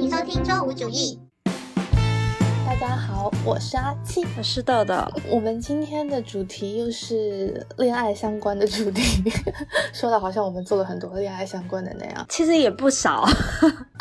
[0.00, 1.20] 欢迎收听周五主义。
[2.64, 4.94] 大家好，我是阿七，我是豆豆。
[5.28, 9.30] 我们今天的主题又是恋爱相关的主题，
[9.92, 12.24] 说的好像我们做了很多恋爱相关的那样。
[12.30, 13.28] 其实也不少。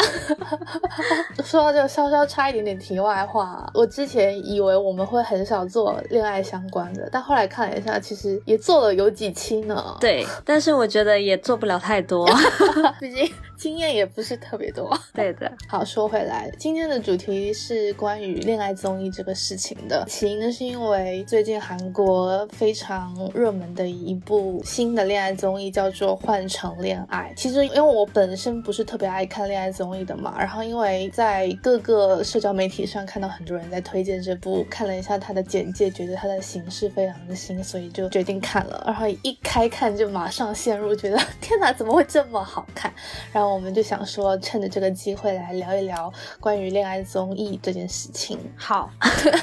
[1.43, 9.97] 说到这个，稍稍插一点点题外话，我之前以为我们会很少做恋爱相关的，但后来看了一下，其实也做了有几期呢。
[9.99, 12.27] 对，但是我觉得也做不了太多，
[12.99, 14.97] 毕竟经验也不是特别多。
[15.13, 15.51] 对的。
[15.67, 20.05] 好，说回来，今天的主题是关于恋爱综艺这个事情的。
[20.07, 27.33] 起因呢，是因为最近韩国非常热门的一部新的恋爱综艺叫做《换乘恋爱》。
[27.39, 38.83] 其实因为我本身不是特别爱看恋爱综艺的嘛，然后因为在各个社交媒体上看到很多人在推荐这部，看了一下它的简介，觉得它的形式非常的新，所以就决定看了。
[38.85, 42.93] 然后一开看就马上陷入，觉得天哪，怎么会这么好看？
[43.31, 48.37] 然后我们就想说，趁着这个机会来聊一聊关于恋爱综艺这件事情。
[48.55, 48.89] 好，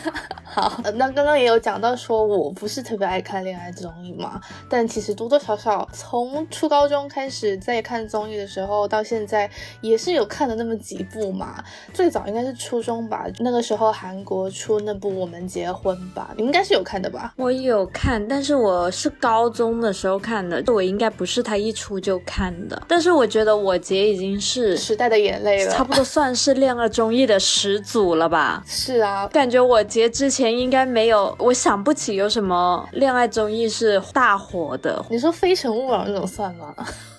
[0.44, 11.62] 好，那刚刚也有讲到说我不是特别爱看恋爱综艺嘛，但其实多多少少从初高中开始在看综艺的时候到现在也是有看了那么几部嘛。
[11.92, 17.32] 最早应该是初中吧，那个时候韩国出那部《我们结婚吧》，你应该是有看的吧？
[17.36, 22.82] 我有看，但是我是高中的时候看的，我应该不是他一出就看的。
[22.86, 28.62] 但是我觉得我姐已经是时代的眼泪了，差不多算是恋爱综艺的始祖了吧？
[28.66, 35.04] 是啊，感觉我姐之前应该没有，我想不起有什么恋爱综艺是大火的。
[35.08, 36.74] 你说《非诚勿扰》那种算吗？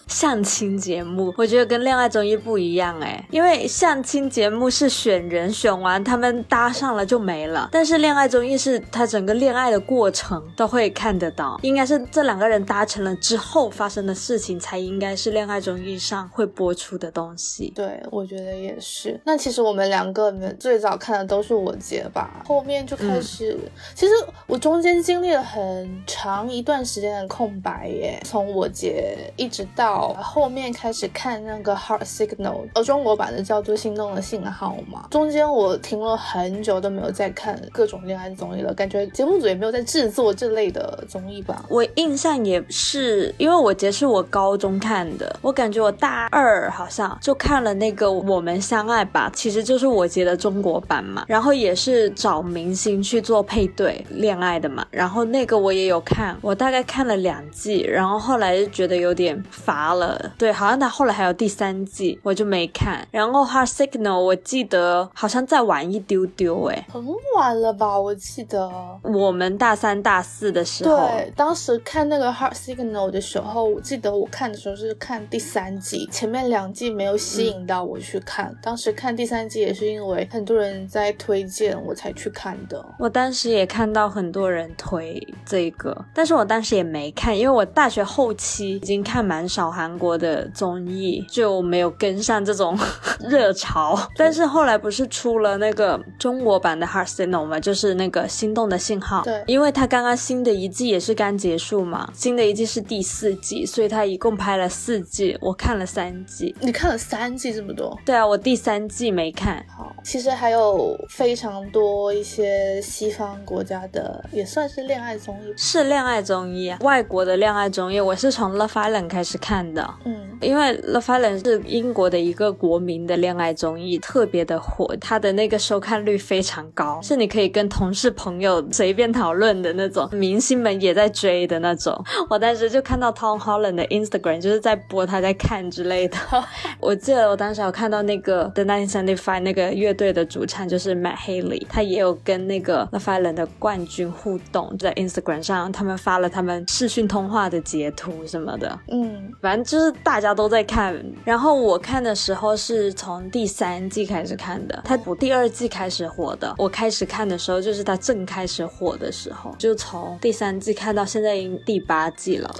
[0.07, 17.73] 相亲节目，我觉得跟恋爱综艺不一样哎，因为相亲节目是选人，选完他们搭上了就没了，但是恋爱综艺是他整个恋爱的过程都会看得到，应该是这两个人搭成了之后发生的事情才应该是恋爱综艺上会播出的东西。
[17.75, 19.19] 对，我觉得也是。
[19.25, 23.57] 那其实我们两个人最早看的都是我姐吧，后面就开始，
[23.93, 24.13] 其实
[24.45, 29.96] 我中间经历了很长一段时间的空白耶，从我姐一直到。
[30.21, 35.05] 后面开始看那个 Heart Signal，呃，中国版的叫做心动的信号嘛。
[35.09, 41.63] 中间我停了很久都没有再看各种恋爱综艺了，感觉节目组也没有在制作这类的综艺吧。
[41.69, 51.23] 我印象也是，因为我姐是我高中看的，我感觉我大二好像就看了那个我们相爱吧，其实就是我姐的中国版嘛。
[51.27, 54.85] 然后也是找明星去做配对恋爱的嘛。
[54.91, 59.86] 然后那个我也有看，我大概看了两季，然后后来就觉得有点乏。
[59.95, 63.07] 了，对，好像他后来还有第三季，我就没看。
[63.11, 67.05] 然后《Heart Signal》，我记得好像再晚一丢丢，哎，很
[67.35, 67.99] 晚了吧？
[67.99, 68.69] 我记得
[69.03, 78.55] 我们大三、大四的时候，对，当时看那个《Heart Signal》的时候，我记得我看的时候是看第三季，前面两季没有吸引到我去看。
[78.61, 82.83] 当时看第三季也是因为很多人在推荐，我才去看的。
[82.97, 89.67] 我当时也看到很多人推这个，但是我当时也没看，因为我大学后期已经看蛮少。
[89.77, 92.75] 韩国的综艺就没有跟上这种
[93.29, 97.59] 热潮，但是后来不是出了那个中国版的《Heart Signal》吗？
[97.59, 99.21] 就是那个心动的信号。
[99.23, 106.55] 对，因为他刚刚新的一季也是刚结束嘛，新的一季是第四季，所以他一共拍了四季，我看了三季。
[106.59, 107.95] 你看了三季这么多？
[108.03, 109.63] 对啊，我第三季没看。
[109.69, 119.66] 好，其实还有非常多一些西方国家的，也算是恋爱综艺，是恋爱综艺啊，外国的恋爱综艺，我是从《Love Island》开始看。
[119.73, 132.03] 的，嗯，因为《Love Island》是英国的一个国民的恋爱综艺，特别的火，它的那个收看率非常高，是你可以跟同事朋友随便讨论的那种，明星们也在追的那种。
[132.29, 136.17] 我当时就看到 Tom Holland 的 Instagram 就是在播他在看之类的。
[136.79, 149.31] 我记得我当时有看到那个 The Nineteen Seventy Five 那个乐队的主唱就是 Matt Haley，他也有跟那个 Love Island 的冠军互动，在 Instagram 上他们发了他们视讯通话的截图什么的，嗯。
[149.47, 150.93] 反正就是大家都在看，
[151.23, 156.53] 然后我看的时候是从第三季开始看的，它不第二季开始火的。
[156.57, 162.53] 我开始看的时候就是它正开始火的时候，就从第三季看到现在已经第八季了，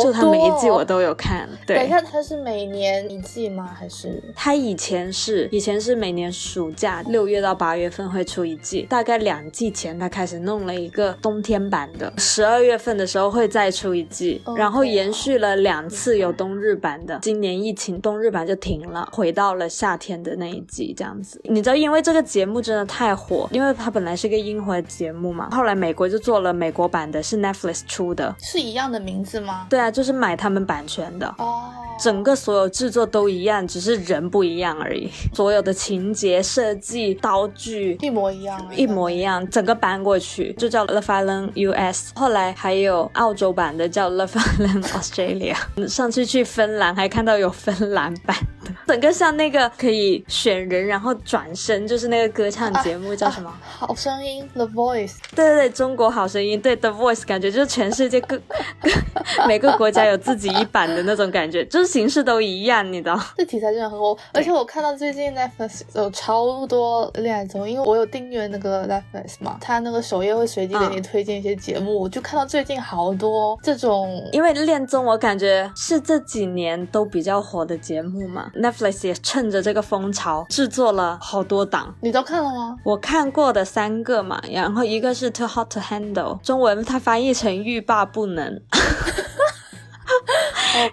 [0.00, 1.48] 就它每一季我都有看。
[1.66, 3.68] 对，等一下，它是每年一季吗？
[3.76, 21.40] 还是它以前是以前是每年暑假六月到八月份会出一季，大概两季前他开始弄了一个冬天版的，十二月份的时候会再出一季，然后延续了两次有冬日版的，今年疫情冬日版就停了，回到了夏天的那一季这样子。
[21.44, 29.66] 你知道，因为这个节目真的太火，因为它本来是一个英文节目嘛，后来美国就做了美国版的，是 Netflix 出的，是一样的名字吗？
[29.68, 31.62] 对啊，就是买他们版权的哦。
[32.00, 35.08] 整个所有制作都一样，只是人不一样而已。
[35.34, 42.10] 所有的情节设计、道具一模一样，一模一样，整个搬过去就叫 Love Island US。
[42.16, 45.54] 后来还有澳洲版的叫 Love Island Australia。
[46.02, 53.48] 上次去芬兰还看到有芬兰版的，整个像那个可以选人然后转身，就是那个歌唱节目叫什么？
[53.62, 55.14] 好声音 The Voice。
[55.36, 56.60] 对对对，中国好声音。
[56.60, 58.36] 对 The Voice，感觉就是全世界各
[58.82, 58.90] 各
[59.46, 61.92] 每个国家有自己一版的那种感觉，就是。
[61.92, 63.20] 形式都一样，你知道？
[63.36, 82.76] 这题材真的很火，而且我看到最近 Netflix 有超多恋爱综艺，因为我有订阅那个 Netflix 嘛，它那个首页会随机给你推荐一些节目，我就看到最近好多这种，因为恋综我感觉是这几年都比较火的节目嘛，Netflix 也趁着这个风潮制作了好多档，你都看了吗？
[82.84, 88.60] 我看过的三个嘛，然后一个是 Too Hot to Handle，中文它翻译成欲罢不能。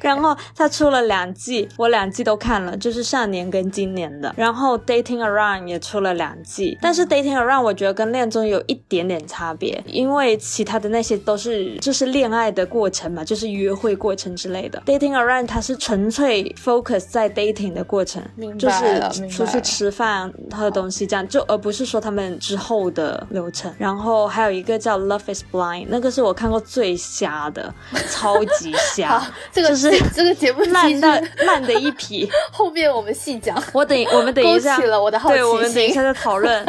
[0.01, 4.33] 然后他出了两季，我两季都看了，就是上年跟今年的。
[4.35, 14.81] 然后 Dating Around 也出了两季，但是 Dating Around 我觉得跟恋综有一点点差别，因为其他的那些都是就是恋爱的过程嘛，就是约会过程之类的。
[14.85, 18.21] Dating Around 它是纯粹 focus 在 dating 的过程，
[18.57, 23.73] 就是出去吃饭喝东西这样，就而不是说他们之后的流程。
[23.77, 27.73] 然后还有一个叫 Love Is Blind，那个是我看过最瞎的，
[28.09, 29.68] 超级瞎， 这个。
[29.69, 33.61] 就是这个节目烂的烂的一批， 后面我们细讲。
[33.71, 35.43] 我等我们等一下，起了我的好奇心。
[35.43, 36.65] 对，我们等一下再讨论。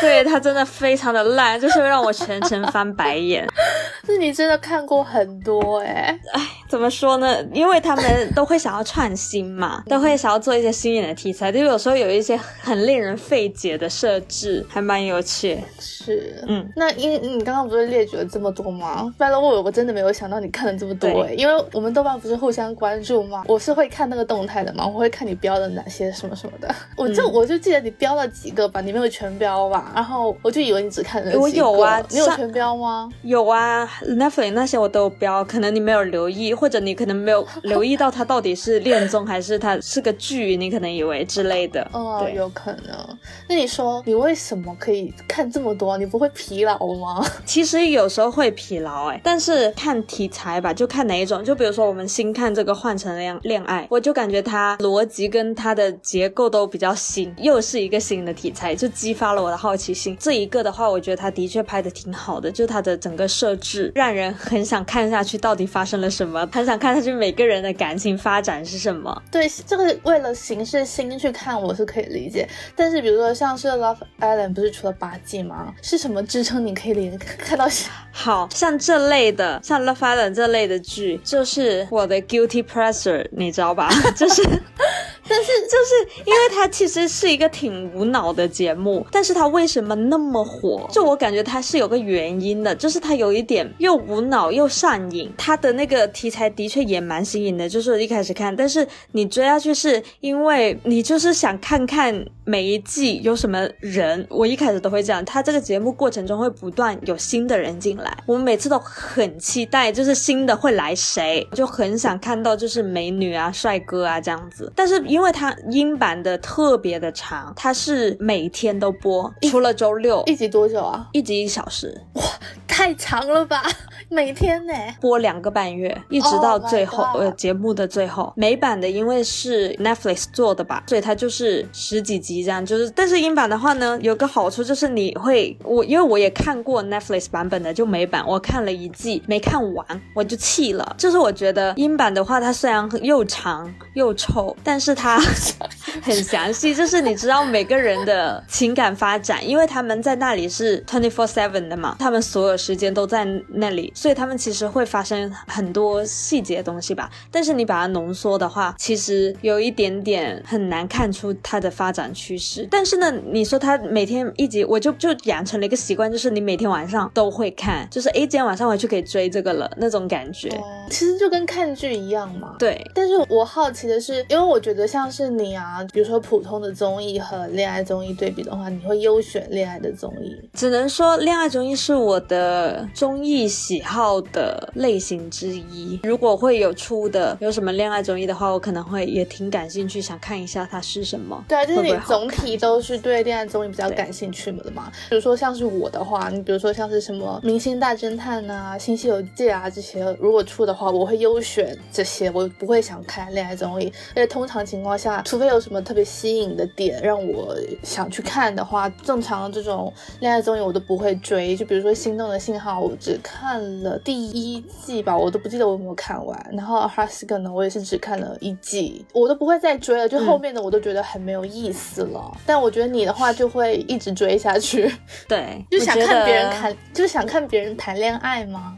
[0.00, 3.46] 对他真的非常的烂，就是让我全程翻白眼。
[4.08, 7.42] 那你真的看过很多哎，哎，怎么说呢？
[7.52, 15.58] 因为他们都会想要创新嘛，都会想要做一些新颖的题材，就有时候有一些很令人费解的设置，还蛮有趣。
[15.80, 19.12] 是，嗯，那因你刚刚不是列举了这么多吗？
[19.18, 23.42] 拜了我，我真的没有想到你看了这么多哎，因为我们豆瓣不是互相关注吗？
[23.48, 29.85] 我是会看那个动态的嘛，我会看你标的哪些什么什么的， 我就我就记得你标了几个吧，你没有全标吧？
[29.94, 33.08] 然后我就以为你只看了我有啊，你有全标吗？
[33.22, 41.86] 有啊，Netflix 那些我都有标，可能你没有留意，或者你可能没有 留意到它到底是恋综还是它是个剧，你可能以为之类的。
[41.92, 43.18] 哦，有可能。
[43.48, 45.96] 那你说你为什么可以看这么多？
[45.98, 47.24] 你不会疲劳吗？
[47.44, 51.44] 其实有时候会疲劳哎，但是看题材吧，就看哪一种。
[51.44, 60.16] 就比如说我们新看这个《换成恋恋爱》，我就感觉它逻辑跟它的结构都比较新，又是一个新的题材，就激发了我的好奇心。
[60.18, 69.22] 这一个的话，我觉得他的确拍的挺好的，就他的整个设置让人很想看下去，到底发生了什么，很想看下去每个人的感情发展是什么。
[69.30, 75.74] 对，这个为了形式新去看我是可以理解，但是比如说像是 Love Island 不是出了八季吗？
[75.82, 77.66] 是什么支撑你可以连看到？
[78.12, 83.90] 好像这类的，像 Love Island 这类的剧，就是我的 guilty Pressure，你知道吧？
[84.16, 84.42] 就是，
[85.28, 89.96] 但是就是因为它其实是一个挺无脑的节目，但是它为为什么？
[89.96, 95.28] 那么火，就我感觉它是有个原因的，就是它有一点又无脑又上瘾。
[95.36, 104.24] 它的那个题材的确也蛮新颖的，就是一开始看，但是你追下去是因为你就是想看看每一季有什么人。
[104.30, 114.72] 我一开始都会这样，它这个节目过程中会不断有新的人进来，我们每次都很期待，就是新的会来谁，就很想看到就是美女啊、帅哥啊这样子。
[114.76, 119.94] 但是因为它英版的特别的长，它是每天都播，除了周。
[119.96, 121.08] 六一集多久啊？
[121.12, 122.22] 一集一小时，哇，
[122.68, 123.62] 太长了吧！
[124.10, 128.30] 每天呢，播两个半月，一直到最后，呃，节目的最后。
[128.36, 132.64] 美版的因为是 Netflix 做的吧，所以它就是十几集这样。
[132.64, 139.84] 就是，但是英版的话呢，有个好处就是你会，我因为我也看过 Netflix 版本的，就美版，我看了一季没看完，
[140.14, 140.94] 我就气了。
[140.98, 145.18] 就是我觉得英版的话，它虽然又长又臭，但是它
[146.02, 153.92] 很详细，就是你知道每个人的情感发展，因为他们在那里是 twenty four seven 的嘛，他们所有时间都在那里。
[153.94, 157.10] 所以他们其实会发生很多细节的东西吧。
[157.30, 162.66] 但是你把它浓缩的话，其实有一点点很难看出它的发展趋势。
[162.70, 170.48] 但是呢，你说他每天一集，我就就养成了一个习惯，就是你每天晚上都会看，就是哎，今天晚上我就可以追这个了那种感觉。
[170.90, 172.54] 其实就跟看剧一样嘛。
[172.58, 172.80] 对。
[172.94, 180.34] 但是我好奇的是，因为我觉得像是你啊，比如说普通的综艺和恋爱综艺对比的话，你会优选恋爱的综艺。
[180.54, 185.98] 只能说恋爱综艺是我的综艺喜好的类型之一。
[186.04, 191.44] 如果会有出的有什么恋爱综艺的话，我可能会也挺感兴趣，想看一下它是什么。
[191.48, 194.90] 对啊，就是你总体都是对恋爱综艺比较感兴趣的嘛。
[195.10, 203.92] 比如说像是我的话，你比如说像是什么明星大侦探啊、新西游记啊这些，如果出的话，我会优选这些，我不会想看恋爱综艺。
[204.10, 211.56] 而且通常情况下，除非有什么特别吸引的点让我想去看的话，正常的这种恋爱综艺我都不会追。
[211.56, 216.38] 就比如说《心动的信号》，我只看了第一季吧，我都不记得我有没有看完。
[216.52, 220.06] 然后《s k e n 呢，我也是只看了一季，我都不会再追了。
[220.06, 222.30] 就后面的我都觉得很没有意思了。
[222.44, 224.94] 但我觉得你的话就会一直追下去。
[225.26, 228.76] 对，就想看别人谈，就想看别人谈恋爱吗？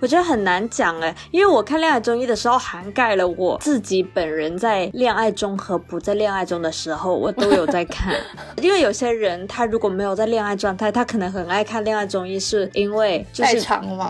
[0.00, 8.16] 我觉得很难讲哎，因为我看恋爱综艺的时候，涵盖了我自己本人在恋爱中和不在恋爱中的时候，我都有在看。
[8.62, 13.60] 因为有些人他如果没有在恋爱状态，他可能很爱看恋爱综艺，是因为就是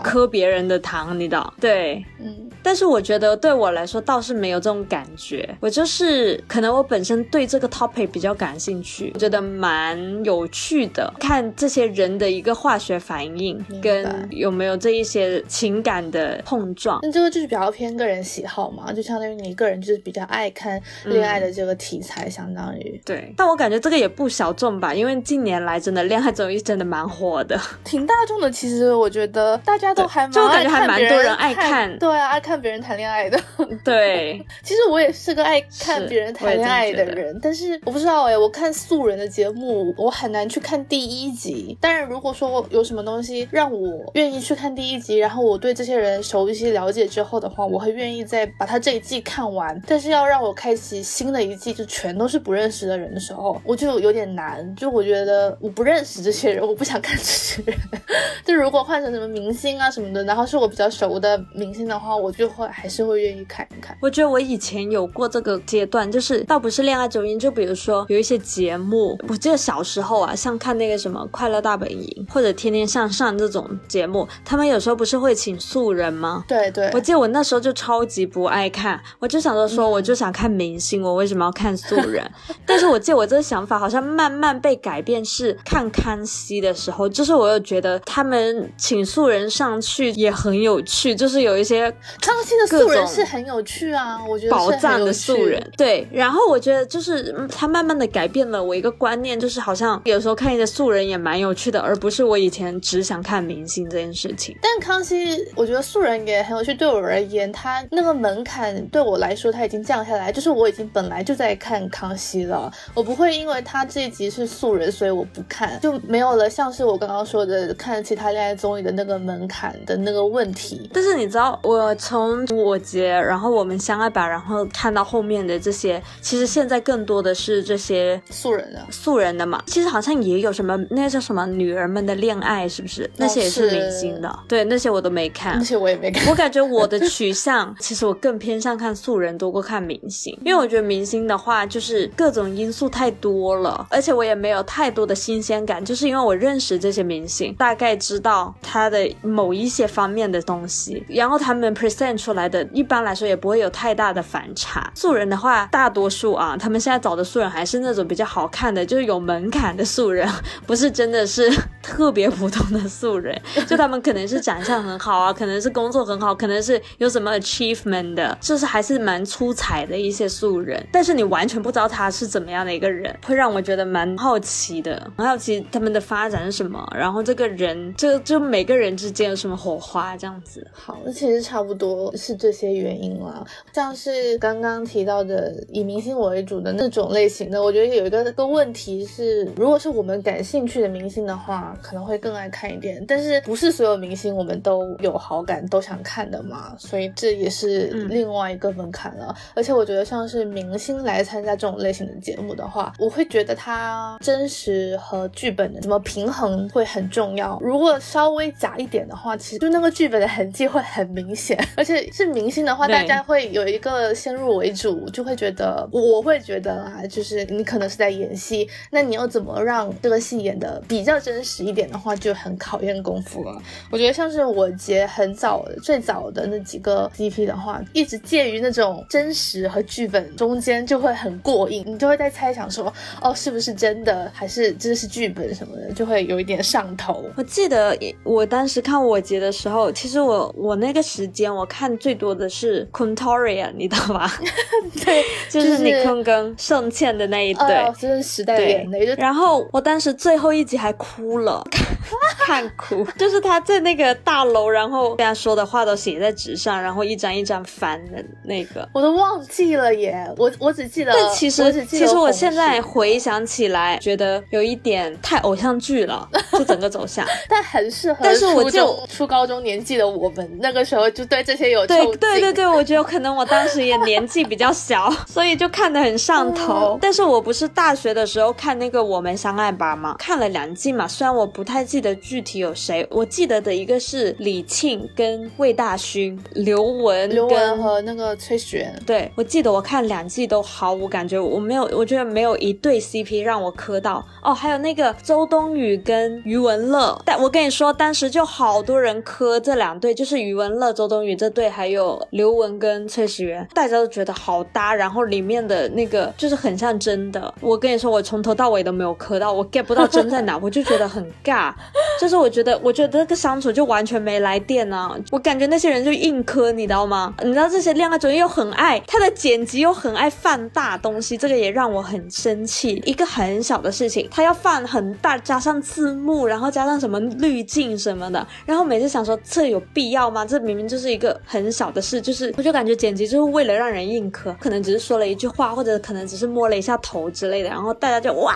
[0.01, 1.53] 磕别人的糖，你知道？
[1.59, 2.49] 对，嗯。
[2.63, 15.80] 但是我觉得对我来说倒是没有这种感觉，我就是可能我本身对这个 topic 比较感兴趣，我觉得蛮有趣的，看这些人的一个化学反应跟有没有这一些情。
[15.81, 23.33] 感的碰撞，那这个就是比较偏个人喜好嘛，就相当于你个人就是比较爱看恋爱的这个题材，相当于对。
[23.37, 28.49] 但我感觉这个也不小众吧，因为近年来真的恋爱综艺真的蛮火的， 挺大众的。
[28.51, 33.39] 其实我觉得大家都还蛮就感觉还蛮多人爱看，对啊，爱看别人谈恋爱的。
[33.83, 41.77] 对，其实我也是个爱看别人谈恋爱的人，但是我不知道哎，我看素人的节目，我很难去看第一集。
[41.79, 49.79] 当然，如果说有什么东西让我愿意去看第一集，然后我对这些人熟悉了解之后的话，我会愿意再把他这一季看完。
[49.87, 54.75] 但是要让我开启新的一季，就全都是不认识的人的时候，我就有点难。
[54.75, 57.77] 就我觉得我不认识这些人，我不想看这些人。
[58.45, 63.95] 就如果换成什么明星啊什么的，然后是我比较熟的明星的话，我就会还是会愿意看一看。
[64.01, 76.43] 我觉得我以前有过这个阶段，就是倒不是恋爱综艺，就比如说有一些节目，我记得小时候啊，像看那个什么《快乐大本营》或者《天天向上》这种节目，他们有时候不是会请素人吗？
[76.47, 82.29] 对对，我记得我那时候就超级不爱看，我就想着说，我就想看明星，我为什么要看素人？
[82.65, 91.89] 但是我记得我这个想法好像慢慢被改变，是看康熙的时候，就是我又觉得他们请素人上去也很有趣，就是有一些
[92.19, 95.61] 康熙的素人是很有趣啊，我觉得宝藏的素人。
[95.77, 104.57] 对，然后我觉得就是他慢慢的改变了我一个观念，就是好像有时候看一些素人也蛮有趣的，而不是我以前只想看明星这件事情。
[104.61, 106.73] 但康熙，我觉得素人也很有趣。
[106.73, 120.89] 对我而言，他那个门槛对我来说他已经降下来，就是我已经本来就在看康熙了，我不会因为他这一集是素人，所以我不看，就没有了像是我刚刚说的看其他恋爱综艺的那个门槛的那个问题。
[120.93, 129.61] 但是你知道，我从我节，然后我们相爱吧，然后看到后面的这些，其实现在更多的是这些素人的素人的嘛。
[129.67, 133.09] 其实好像也有什么那叫什么女儿们的恋爱，是不是？
[133.17, 154.91] 那些也是明星的，对，那些我都没看，那些我也没看，我感觉我的取向 其实我更偏向看素人多过看明星，因为我觉得明星的话就是各种因素太多了，而且我也没有太多的新鲜感，就是因为我认识这些明星，大概知道他的某一些方面的东西，然后他们 present 出来的，一般来说也不会有太大的反差。
[154.95, 160.27] 素人的话，大多数啊，他们现在找的素人还是那种比较好看的，就是有门槛的素人，
[160.67, 180.65] 不是真的是特别普通的素人，就他们可能是长相很好啊，可能是工作很好，可能是有什么 achievement 的，就是还是蛮出彩的一些素人，但是你完全不知道他是怎么样的一个人，会让我觉得蛮好奇的，很好奇他们的发展是什么，然后这个人，就就每个人之间有什么火花这样子。
[180.71, 193.03] 好，那其实差不多是这些原因啦，像是刚刚提到的以明星为主的那种类型的，我觉得有一个个问题是，如果是我们感兴趣的明星的，话，可能会更爱看一点。
[193.07, 196.75] 但是不是所有明星我们都有好感、都想看的嘛？
[196.77, 199.35] 所以这也是另外一个门槛了。
[199.55, 207.59] 而且我觉得像是明星来参加这种类型的节目的话，我会觉得它真实和剧本的怎么平衡会很重要。
[207.61, 211.57] 如果稍微假一点的话，其实就那个剧本的痕迹会很明显。
[211.75, 223.61] 而且是明星的话，大家会有一个先入为主，就会觉得我会觉得啊，就是你可能是在演戏，那你要怎么让这个戏演的比较真实一点的话，就很考验功夫了。
[223.89, 224.69] 我觉得像是我
[225.01, 232.91] 节很早最早的那几个 CP 的话，一直介于那种真实和剧本中间，就会很过瘾，你就会在猜想说，
[233.21, 237.25] 哦，是不是真的，还是这是剧本什么的，就会有一点上头。
[237.35, 244.31] 我记得我当时看我节的时候，其实我我那个时间我看最多的是 Contoria，你知道吧？
[245.03, 249.01] 对，就是你坤跟盛茜的那一对，就是时代的眼泪。
[249.17, 251.63] 然后我当时最后一集还哭了，
[252.45, 260.27] 看哭， 就是他在那个大楼，然后跟他说的话都写在纸上，然后一张一张翻的那个，我都忘记了耶。
[260.37, 267.25] 我我只记得，但其实其实我现在回想起来，觉得有一点太偶像剧了，就整个走向。
[267.49, 276.97] 但很适合，但是我就初高中年纪的我们，那个时候就对这些有对对对对，我觉得可能我当时也年纪比较小，所以就看得很上头。
[277.01, 280.15] 但是我不是大学的时候看那个《我们相爱吧》吗？
[280.19, 288.99] 看了两季嘛，虽然我不太记得具体有谁，我记得的一个是李沁跟魏大勋、刘雯、刘雯和那个崔始源。
[289.05, 294.25] 对，我记得我看两季都毫无感觉，我没有，我觉得没有一对 CP 让我磕到。
[294.41, 307.53] 哦，还有那个周冬雨跟余文乐，但我跟你说，当时就好多人磕这两对，就是余文乐、周冬雨这对，还有刘雯跟崔始源，大家都觉得好搭，然后里面的那个就是很像真的。
[307.61, 311.71] 我跟你说，我从头到尾都没有磕到，我 get 不到真在哪，我就觉得很尬。
[312.19, 315.13] 就是我觉得，我觉得这个相处就完全没来电啊！
[315.31, 317.33] 我感觉那些人就硬磕，你知道吗？
[317.43, 323.01] 你知道这些恋爱综艺又很爱他的剪辑，又很爱放大东西，这个也让我很生气。
[323.05, 330.45] 一个很小的事情，他要放很大，加上字幕，然后加上什么滤镜什么的，然后每次想说这有必要吗？
[330.45, 338.55] 这明明就是一个很小的事，就是我就感觉剪辑就是为了让人硬磕，可能只是说了一句话，或者可能只是摸了一下头之类的，然后大家就哇，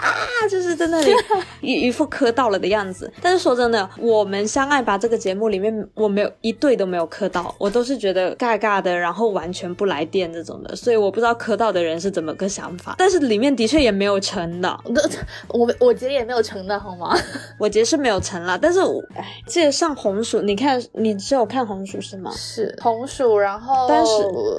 [0.49, 1.11] 就是在那里
[1.59, 3.11] 一一副磕到了的样子。
[3.21, 12.95] 但是说真的，我们相爱吧这个节目里面，我没有一对都没有磕到，我都是觉得尬尬的，然后完全不来电这种的，所以我不知道磕到的人是怎么个想法。
[12.97, 14.77] 但是里面的确也没有成的，
[15.49, 17.15] 我我觉得也没有成的好吗？
[17.59, 18.79] 我觉得是没有成了，但是
[19.15, 22.31] 哎，记得上红薯，你看你只有看红薯是吗？
[22.35, 24.11] 是红薯，然后但是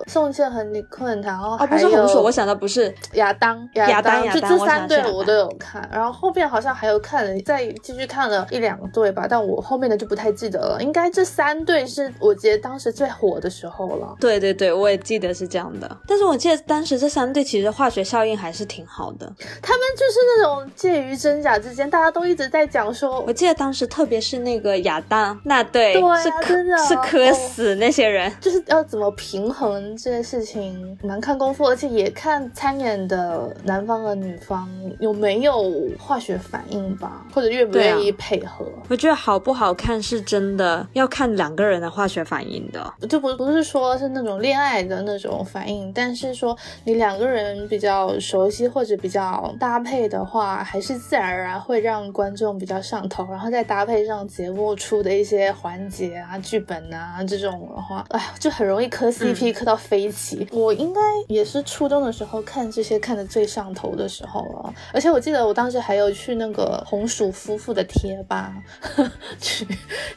[0.07, 10.79] 宋茜和李坤，然后啊不是红薯，我想的不是亚当，亚当，就这三对我都有看，然后后面好像还有看了，再继续看了一两对吧，但我后面的就不太记得了。
[10.81, 14.17] 应该这三对是我记得当时最火的时候了。
[14.19, 15.97] 对对对，我也记得是这样的。
[16.09, 23.21] 但是我记得当时这三对其实化学效应还是挺好的，他们就是那种介于真假之间，大家都一直在讲说。
[23.27, 34.67] 我记得当时特别是那个亚当那对，是真的是磕死那些人，就是要怎么平衡这件事情，蛮看功夫，而且也看参演的男方和女方
[35.01, 38.65] 有没有化学反应吧，或者愿不愿意配合。
[38.89, 60.47] 我觉得好不好看是真的要看两个人的化学反应的，就不不是说是那种恋爱的那种反应，但是说你两个人比较熟悉或者比较搭配的话，还是自然而然会让观众比较上头，然后再搭配上节目出的一些环节啊、剧本啊这种的话， 哎，就很容易磕 CP 磕到飞起。
[60.53, 68.55] 我应该也是初中的时候看这些看的最上头的时候了，而且我记得我当时还有去那个红薯夫妇的贴吧。
[69.39, 69.67] 去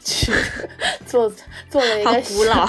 [0.02, 0.32] 去
[1.06, 1.32] 做
[1.68, 2.68] 做了一个古老，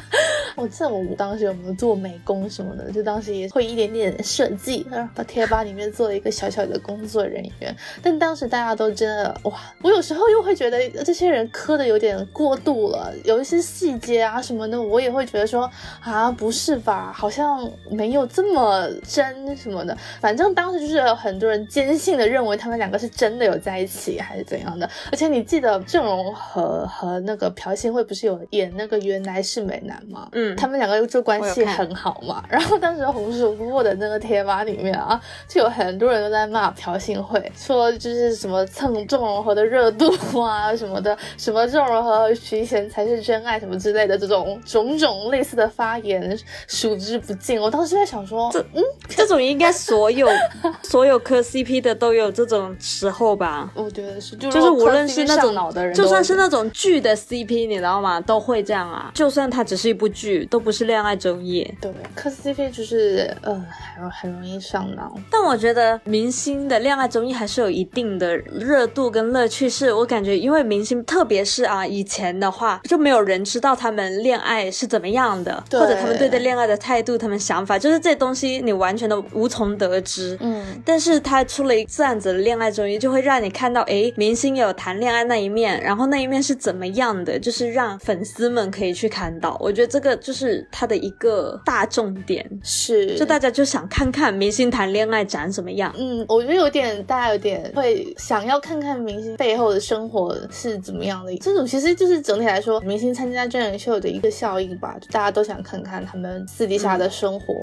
[0.56, 7.74] 我记得我当时有没有做美工什么的，就当时也会一点点设计，然后贴吧里面做了一个小小的工作人员。
[8.02, 19.96] 但当时大家都真的哇，我有时候又会觉得这些人磕的有点过度了，有一些细节啊什么的，我也会觉得说啊不是吧，好像没有这么真什么的。
[20.20, 24.88] 反正当时就是很多人坚信的认为他们两个是真的有在一起，还是怎样的。
[25.10, 30.28] 而且你记得郑容和和那个朴信惠不是有演那个原来是美男吗？
[30.32, 32.42] 嗯嗯，他们两个就关系很好嘛。
[32.48, 47.60] 然后当时红薯部落的那个贴吧里面啊，就有很多人都在骂朴信惠，说就是什么蹭郑容和的热度啊 什么的，什么郑容和和徐贤才是真爱什么之类的这种种种类似的发言数之不尽。
[47.60, 50.28] 我当时在想说，这嗯， 这种应该所有
[50.82, 53.70] 所有磕 CP 的都有这种时候吧。
[53.74, 58.20] 我觉得是，就就是无论是那种脑的人，就算是那种剧的 CP，你知道吗？
[58.20, 59.10] 都会这样啊。
[59.14, 61.68] 就算它只是一部剧，都不是恋爱综艺。
[61.80, 63.54] 对磕 CP 就是呃
[63.96, 65.18] 很很容易上脑。
[65.30, 69.68] 但我觉得明星的恋爱综艺还是有一定的热度跟乐趣。
[69.72, 80.36] 是我感觉，因为明星，特别是啊以前的话，就没有人知道他们恋爱是怎么样的，对或者他们对待恋爱的态度、他们想法，就是这东西你完全的无从得知。
[80.40, 89.56] 嗯，但是他出了一这样子的恋爱综艺，就会让你看到，哎，明星有谈恋爱那一面，然后那一面是怎么样的，就是让粉丝们可以去看到。
[89.60, 95.92] 我觉得这个就是他的一个大重点，是，就大家就想看看明星谈恋爱长什么样。
[95.98, 101.36] 嗯，我觉得有点，大家有点会想要看看明星背后的生活是怎么样的。
[101.38, 107.54] 这种其实就是整体来说，明星参加真人秀的一个效应吧，就大家都想看看他们私底下的生活。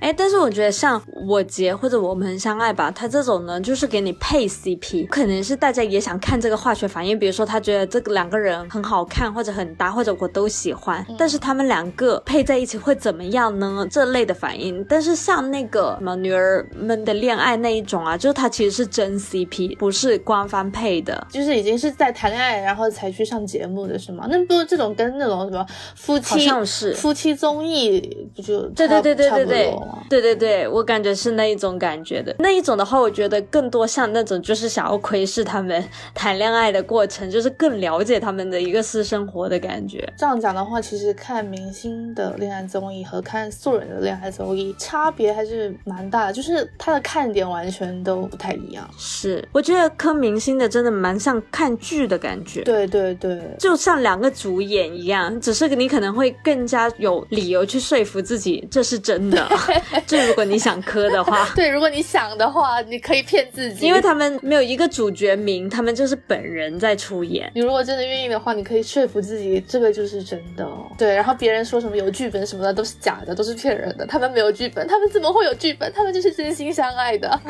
[0.00, 13.86] 哎，但是我觉得像我结或者我们很相爱吧，他这种呢，就是给你配 CP，可能是大家也想看这个化学反应，比如说他觉得这个两个人很好看，或者很搭，或者我都喜欢，但是他们两个配在一起会怎么样呢？
[13.90, 14.84] 这类的反应。
[14.88, 21.26] 但是像那个什么女儿们的恋爱那一种啊，就是它其实是真 CP，不是官方配的。
[21.30, 24.26] 就是已经是在谈恋爱，然后才去上节目的是吗？
[24.30, 25.64] 那不这种跟那种什么
[25.94, 29.74] 夫好妻像是夫妻综艺不就对对对对对对
[30.08, 32.34] 对对对，我感觉是那一种感觉的。
[32.38, 35.82] 那一种的话，我觉得更多像那种就是想要窥视他们
[36.14, 40.06] 谈恋爱的过程，就是更了解他们的一个私生活的感觉。
[40.16, 48.88] 这样讲的话，其实看明星的恋爱综艺和看素人的恋爱综艺差别还是蛮大的，就是他的看点完全都不太一样。
[48.98, 52.62] 是，我觉得磕明星的真的蛮像看剧的感觉。
[52.62, 59.48] 对对对，就像两个主演一样，只是你可能会更加有理由去说服自己这是真的。
[60.06, 67.50] 就如果你想磕的话， 对，如果你想的话，你可以骗自己，因为他们没有一个主角名，他们就是本人在出演。
[67.54, 70.86] 你如果真的愿意的话，你可以说服自己这个就是真的哦。
[70.98, 74.06] 对，然后别人说什么有剧本什么的都是假的，都是骗人的。
[74.06, 75.90] 他们没有剧本，他们怎么会有剧本？
[75.94, 77.40] 他们就是真心相爱的。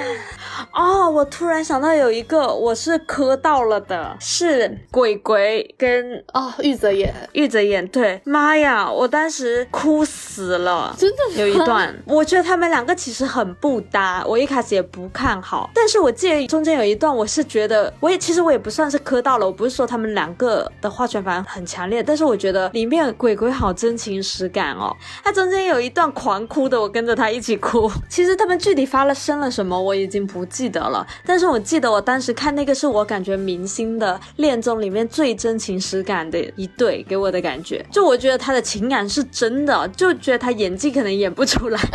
[0.72, 7.86] 哦，我突然想到有一个我是磕到了的，是鬼鬼跟哦，玉泽演玉泽演。
[7.88, 10.94] 对，妈呀，我当时哭死了。
[10.98, 27.90] 真的吗有一段，我觉得他们两个其实很不搭，我一开始也不看好，但是我记得中间有一段，我是觉得，我也其实我也不算是磕到了，我不是说他们两个的化学反很强烈，但是我觉得里面鬼鬼好真情实感哦，他中间有一段狂哭的，我跟着他一起哭。
[28.08, 41.80] 其实他们具体发生了什么，我已经不记得了，但是我记得我当时看那个是我感觉明星的恋综里面最真情实感的一对，给我的感觉，就我觉得他的情感是真的，就觉得他演技可能演不出来。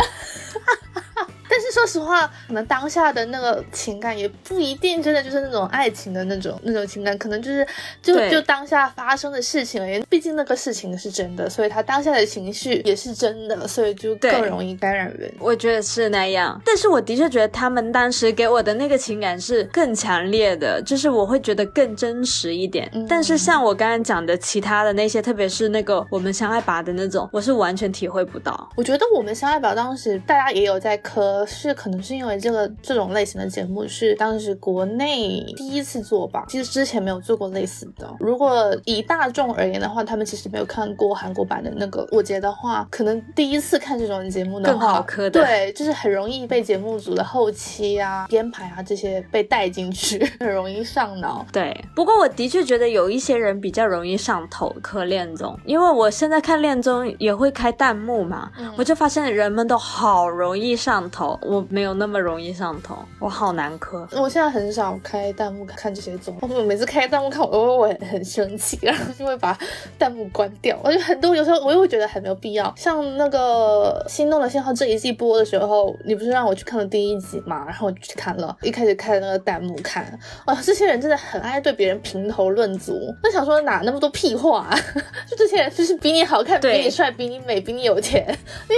[1.54, 7.64] 但是说实话，可能当下的那个情感也不一定真的就是那种爱情的那种那种情感，可能就是
[8.02, 15.32] 就就当下发生的事情而言，毕竟那个事情是真的，所以他当下的情绪也是真的，所以就更容易感染人。
[15.38, 22.90] 我觉得是那样，但是我的确觉得他们当时给我的那个情感是更强烈的，就是我会觉得更真实一点。
[22.94, 28.72] 嗯但是像我刚刚讲的其他的那些，特别是那个我们相爱吧的那种，我是完全体会不到。
[28.76, 38.14] 我觉得我们相爱吧当时大家也有在磕，是可能是因为这个这种类型的节目是当时国内第一次做吧，其实之前没有做过类似的。
[38.20, 51.46] 如果以大众而言的话，他们其实没有看过韩国版的那个，我觉得话，可能第一次看这种节目的更话，好磕的对，就是很容易被节目组的后期啊、编排啊这些被带进去， 很容易上脑。
[51.52, 64.08] 对，不过我的确觉得有一些人比较容易上头磕恋综，因为我现在看恋综也会开弹幕嘛，我就发现人们都好容易上头，我没有那么容易上头，我好难磕。
[64.12, 69.58] 我现在很少开弹幕看这些综艺，我每次开弹幕看，我都会很生气，然后就会把
[69.98, 70.80] 弹幕关掉。
[70.84, 72.74] 我就很多有时候我又会觉得很没有必要。
[72.78, 77.64] 像那个《心动的信号》这一季播的时候，你不是让我去看了第一集嘛？
[77.66, 82.94] 然后我就去看了，一开始开那个弹幕看，哇，这些人真的很爱对别人评头论足。
[83.24, 84.80] 我想说哪那么多屁话、啊？
[85.30, 88.26] 就这些人就是比你好看，比你帅，比你美，比你有钱，
[88.70, 88.76] 你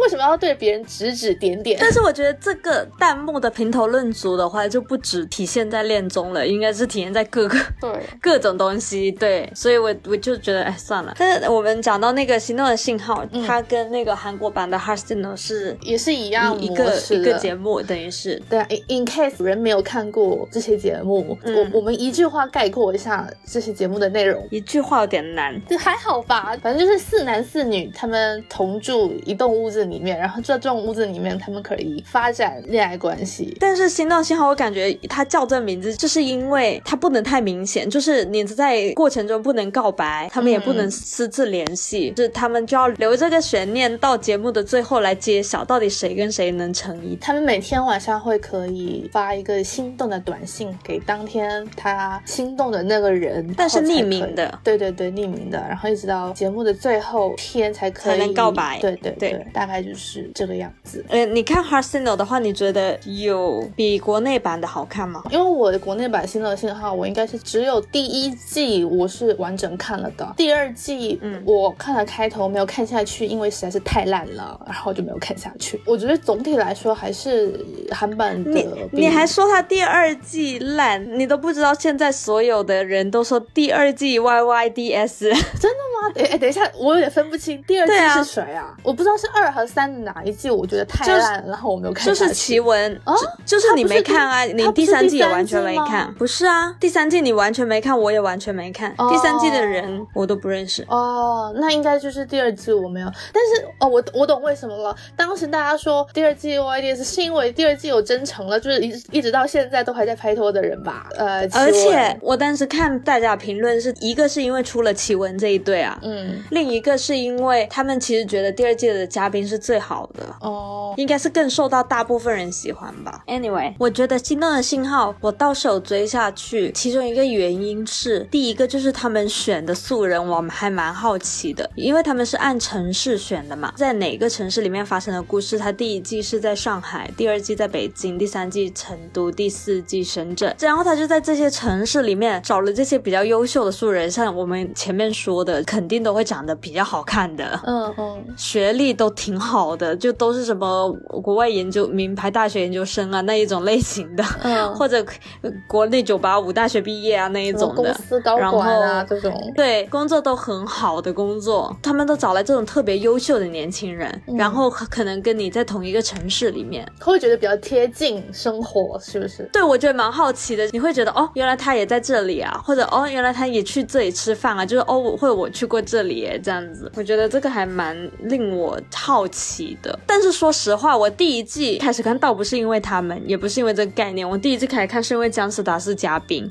[0.00, 1.78] 为什么要对别人指指点点？
[1.94, 9.12] 是我觉得这个弹幕的评头论足的话，就不止体现在恋综了，应该是体现在各个 对 各种东西。
[9.12, 11.14] 对，所以我我就觉得，哎，算了。
[11.16, 24.44] 但是我们讲到那个行动的信号，它跟那个韩国版的 Heart Signal 是也是一样一个一个节目，等于是对啊，in case 人没有看过这些节目，嗯我我们一句话概括一下这些节目的内容。
[24.50, 25.54] 一句话有点难。
[25.68, 33.56] 这还好吧，反正就是四男四女，他们同住一栋屋子里面，然后这栋屋子里面他们可以发展恋爱关系。
[33.60, 54.58] 但是心动信号，我感觉它叫这名字，就是因为它不能太明显，就是你在过程中不能告白，他们也不能私自联系，就是他们就要留这个悬念到节目的最后来揭晓，到底谁跟谁能成一他们每天晚上会可以发一个心动的短信给当天他心动的那个人，但是匿名的。
[54.62, 61.04] 对对对，匿名的，然后一直到节目的最后天才可以才能告白对对对对，大概就是这个样子。
[61.08, 65.24] 呃，你看 Heart Signal 的话，你觉得有比国内版的好看吗？
[65.30, 75.82] 因为我的国内版《新的信号》，我应该是只有第一季我是完整看了的，第二季嗯我看了开头没有看下去，因为实在是太烂了，然后就没有看下去。
[75.84, 77.58] 我觉得总体来说还是
[77.90, 85.18] 韩版的你你还说它第二季烂，你都不知道现在所有的人都说第二季 YYDS。
[85.58, 86.12] 真的吗？
[86.14, 88.76] 哎哎，等一下，我有点分不清第二季是谁啊？
[88.84, 96.74] 我不知道是二和三的哪一季，我觉得太烂了，然后我没有看就是奇闻哦就就是你没看啊，你第三季也完全没看，不是啊？
[96.78, 100.84] 第三季你完全没看，我也完全没看，哦第三季的人我都不认识。
[100.88, 104.94] 哦，那应该就是第二季我没有，但是哦，我我懂为什么了。
[105.16, 111.06] 当时大家说第二季 YDS 是因为第二季有真诚了，就是一一直到现在都还在拍拖的人吧？
[111.16, 120.24] 呃，而且我当时看大家评论是一个是因为出了奇闻这一对啊，嗯，另一个是因为他们其实觉得第二季的嘉宾是最好的。
[120.40, 123.22] 哦，应该是更受到大部分人喜欢吧。
[123.26, 150.90] Anyway，我觉得《心动的信号》我倒是有追下去，其中一个原因是，第一个就是他们选的素人，我们还蛮好奇的，因为他们是按城市选的嘛，在哪个城市里面发生的故事，它第一季是在上海，第二季在北京，第三季成都，第四季深圳，然后他就在这些城市里面找了这些比较优秀的素人，像我们前面说的，肯定都会长得比较好看的，嗯嗯，学历都挺好的，就都是什么
[151.22, 155.04] 国外研究名牌大学研究生啊那一种类型的，嗯或者
[155.42, 157.74] 呃国内九八五大学毕业啊那一种的。
[157.74, 169.48] 公司高然管啊后这种，对，工作都很好的工作，他们都找来这种特别优秀的年轻人，嗯然后可能跟你在同一个城市里面，会觉得比较贴近生活，是不是？
[169.52, 170.66] 对我觉得蛮好奇的。
[170.72, 179.98] 你会觉得哦，原来他也在这里啊，或者哦，原来他也去这里吃饭啊，就是哦，我或者我去过这里耶，这样子，我觉得这个还蛮令我好奇的。
[180.06, 186.46] 但是说实话，我第第一季开始看倒不是因为他们，也不是因为这个概念，我第一季开始看是因为姜思达是嘉宾，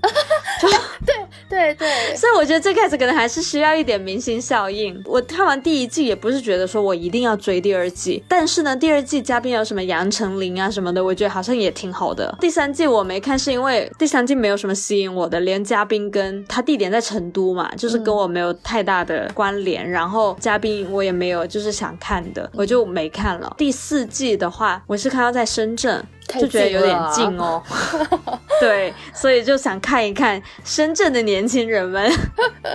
[1.05, 1.15] 对
[1.49, 5.01] 对 对， 所以我觉得最开始可能还是需要一点明星效应。
[5.05, 12.35] 我看完第一季也不是觉得说我一定要追第二季，但是呢，第二季嘉宾有什么杨丞琳啊什么的，我觉得好像也挺好的。
[12.39, 23.53] 第三季我没看，是因为第三季没有什么吸引我的，连嘉宾跟他地点在成都嘛，就是跟我没有太大的关联，然后嘉宾我也没有就是想看的，我就没看了。
[23.57, 26.03] 第四季的话，我是看到在深圳。
[26.27, 27.61] 太就觉得有点近哦，
[28.59, 32.11] 对，所以就想看一看深圳的年轻人们。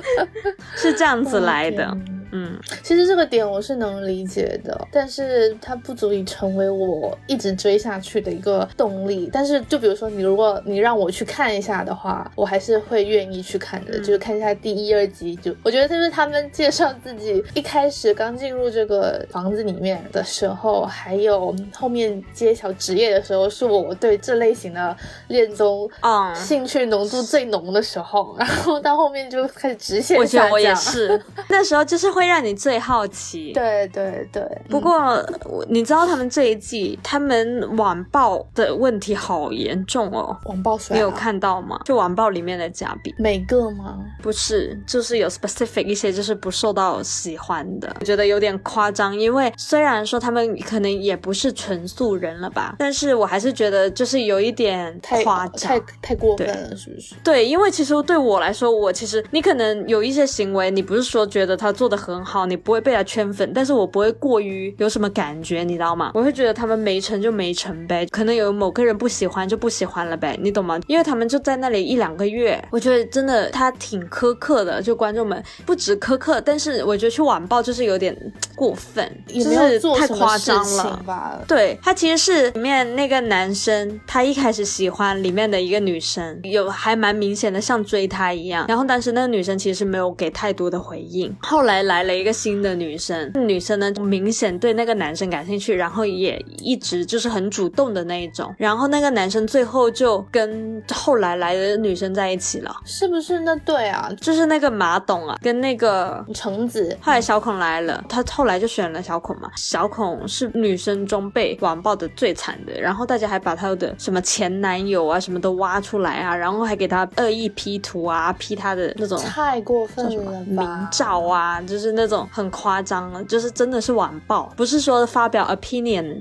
[0.76, 1.96] 是这样子来的。
[2.32, 9.30] 嗯，其实这个点我是能理解的，但是它不足以成为我一直追下去的一个动力。
[9.32, 15.36] 但是就比如说你如果你让我去看一下的话，我还是会愿意去看的，嗯就是看一下第一、二集。
[15.36, 24.96] 就我觉得就是他们介绍自己一开始刚进入这个房子里面的时候，还有后面揭晓职业的时候，是我对这类型的
[25.28, 28.36] 恋综啊兴趣浓度最浓的时候。
[28.38, 30.82] 然后到后面就开始直线我觉得我也下降。
[30.92, 33.52] 是， 那时候就是会让你最好奇。。
[33.54, 34.98] 对对对，不过，
[35.44, 41.80] 我你知道他们这一季，他们网暴的问题好严重哦，网暴谁、啊，你有看到吗？
[41.84, 43.98] 就网暴里面的嘉宾，每个吗？
[44.20, 49.16] 不是，就是有 specific 一些就是不受到喜欢的，我觉得有点夸张。
[49.16, 55.78] 因为虽然说他们可能也不是纯素人了吧，但是我还是觉得就是有一点太夸张太。
[56.02, 57.14] 太过分了，是不是？
[57.22, 66.10] 对，因为其实对我来说，我其实你可能有一些行为，你不是说觉得他做的很很好，你不会被他圈粉，但是我不会过于有什么感觉，你知道吗？
[66.14, 70.80] 我会觉得他们没成就没成呗，可能有某个人不喜欢就不喜欢了呗，你懂吗？
[70.86, 78.16] 因为他们就在那里一两个月，我觉得真的他挺苛刻的，就观众们不止苛刻，但是我觉得去网暴就是有点
[78.56, 81.44] 过分，就是太夸张了？
[81.46, 88.64] 对他其实是里面那个男生，他一开始喜欢里面的一个女生，有还蛮明显的像追他一样。
[88.66, 91.34] 然后当时那个女生其实没有给太多的回应。
[91.42, 98.54] 后来来了一个新的女生，女生呢明显对那个男生感兴趣，然后也一直就是很主动的那一种。
[98.58, 104.10] 然后那个男生最后就跟后来来的女生在一起了，是不是那对啊？
[104.20, 109.50] 就是那个马董啊，跟那个橙子后来小孔来了，他后来就选了小孔嘛。
[109.56, 120.88] 小孔是女生中被网暴的最惨的，然后大家还把他的什么前男友啊什么都挖出来啊，然后还给他恶意 P 图啊，P 他的那种太过分了明吧？
[120.92, 126.20] 照啊，就是那种很夸张了，就是真的是网暴，不是说发表 opinion。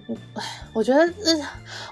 [0.73, 1.41] 我觉得，呃，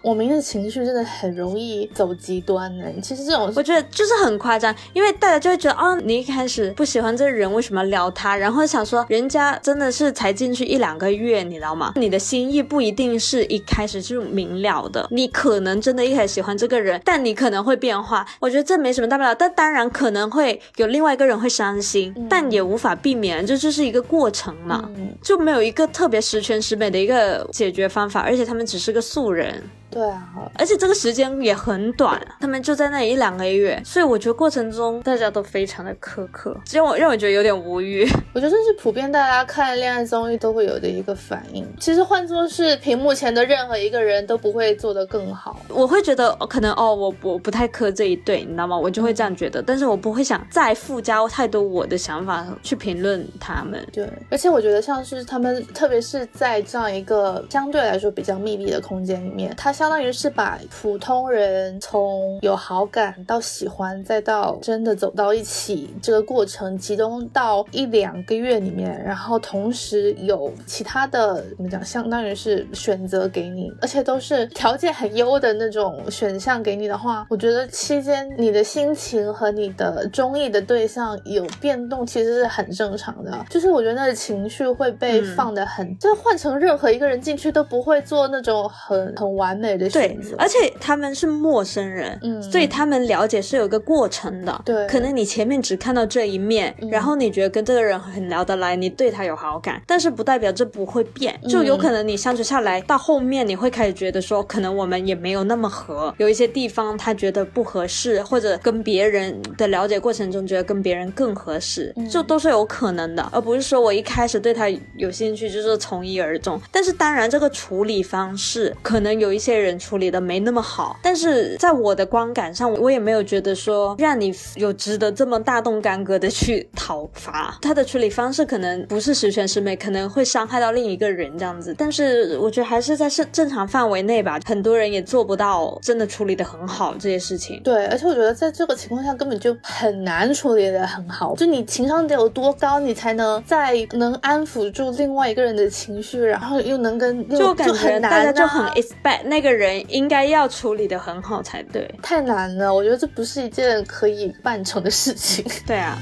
[0.03, 2.85] 我们的情绪真的很容易走极端呢。
[3.01, 8.35] 其实这种我觉得就是很夸张，因为大家就会觉得，哦，你一开始不喜欢这个人，为什么要撩他？
[8.35, 11.93] 然后想说，人家真的是才进去一两个月，你知道吗？
[11.95, 18.25] 你的心意不一定是一开始就明了的，你可能真的一开始喜欢这个人，但你可能会变化。
[18.39, 24.87] 我觉得这没什么大不了，但当然可能会有另外一个人会伤心，但也无法避免，这就是一个过程嘛。
[24.95, 29.63] 嗯，就没有一个特别十全十美的一个解决方法，而且他们只是个素人，
[29.95, 30.27] 对啊，
[30.59, 38.05] 而且这个时间也很短，他们就在那里一两个月，所以我觉得过程中大家都非常的苛刻，让我让我觉得有点无语。
[38.35, 41.65] 我觉得这是普遍大家看恋爱综艺都会有的一个反应。
[41.79, 45.57] 其实换作是屏幕前的任何一个人都不会做得更好。
[45.69, 48.77] 我会觉得哦可能哦，我我不太磕这一对，你知道吗？
[48.77, 53.81] 我就会这样觉得，但是我不会想再附加太多我的想法去评论他们。
[53.93, 83.45] 对，而且我觉得像是他们，特别是在这样一个相对来说比较密闭的空间里面，它相当于是把普通人从有好感到喜欢，再到真的走到一起这个过程，集中到一两个月里面，然后同时有其他的怎么讲，相当于是选择给你，而且都是条件很优的那种选项给你的话，我觉得期间你的心情和你的中意的对象有变动，其实是很正常的。
[83.51, 90.35] 就是我觉得那个情绪会被嗯放得很，就换成任何一个人进去都不会做那种很很完美的对选择，。
[90.37, 94.61] 而且他们是陌生人，嗯所以他们了解是有个过程的。
[94.65, 94.87] 对。
[94.87, 96.89] 可能你前面只看到这一面，嗯。
[96.89, 116.59] 然后你觉得跟这个人很聊得来，你对他有好感，但是不代表这不会变，就有可能你相处下来，到后面你会开始觉得说，可能我们也没有那么合，有一些地方他觉得不合适，或者跟别人的了解过程中觉得跟别人更合适，就都是有可能的，而不是说我一开始对他有兴趣就是从一而终。
[116.71, 127.57] 但是当然，这个处理方式可能有一些人处理的没那么好，但是在我的观感上，我也没有觉得说让你有值得这么大动干戈的去讨伐。
[127.61, 131.75] 他的处理方式可能不是十全十美，可能会伤害到另一个人这样子。
[131.77, 137.61] 但是我觉得还是在正正常范围内吧，很多人也做不到真的处理的很好这些事情。
[137.63, 151.89] 对，而且我觉得在这个情况下根本就很难处理的很好，就你情商得有多高，你才能在能安抚住另外一个人的情绪，然后又能跟就感觉很、大啊，家就很 expect 那个人应该要处理的很好才对。
[152.01, 155.45] 太难了，我觉得这不是一件可以办成的事情。
[155.65, 155.97] 对啊。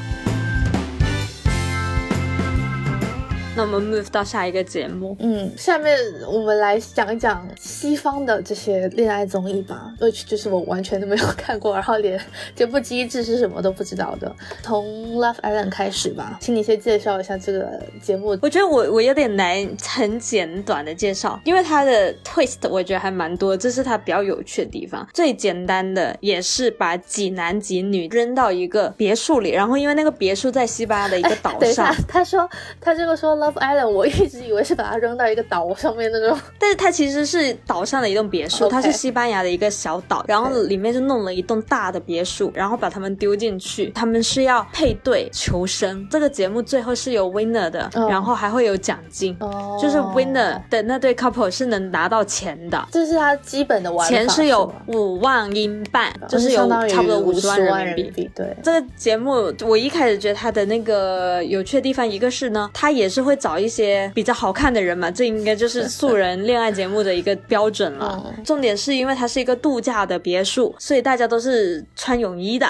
[3.55, 5.95] 那我们 move 到下一个节目，嗯，下面
[6.27, 12.19] 我们来讲一讲西方的这些恋爱综艺吧，which 就是我完全都没有看过，然后连
[12.55, 14.35] 节目机制是什么都不知道的。
[14.63, 18.35] 从 Love Island 开始吧，请你先介绍一下这个节目。
[18.41, 19.55] 我觉得我我有点难
[19.87, 25.07] 很简短的介绍，因为它的 twist 我觉得还蛮多，这是它比较有趣的地方。
[25.13, 32.49] 最简单的也是把几男几女扔到一个别墅里，然后因为那个别墅在西班牙的一个岛等一下上，，他说
[32.81, 36.39] 他这个说 Love Island，我一直以为是把它扔到一个岛上面那种。
[36.57, 46.07] 但是它其实是岛上的一栋别墅它是西班牙的一个小岛，然后里面就弄了一栋大的别墅，然后把他们丢进去，他们是要配对求生。
[46.09, 52.87] 这个节目最后是有 winner 的，哦然后还会有奖金，哦就是 winner 的那对 couple 是能拿到钱的。
[52.91, 58.23] 这是他基本的玩法，钱是有吗五万英镑，就是有差不多五十万万人民币。
[58.23, 58.31] 币。
[58.33, 68.21] 对，这个节目我一开始觉得它的那个有趣的地方，一个是呢，它也是会找一些比较好看的人嘛，这应该就是素人恋爱节目的一个标准了。
[68.37, 72.67] 嗯重点是因为它是一个度假的别墅，所以大家都是穿泳衣的。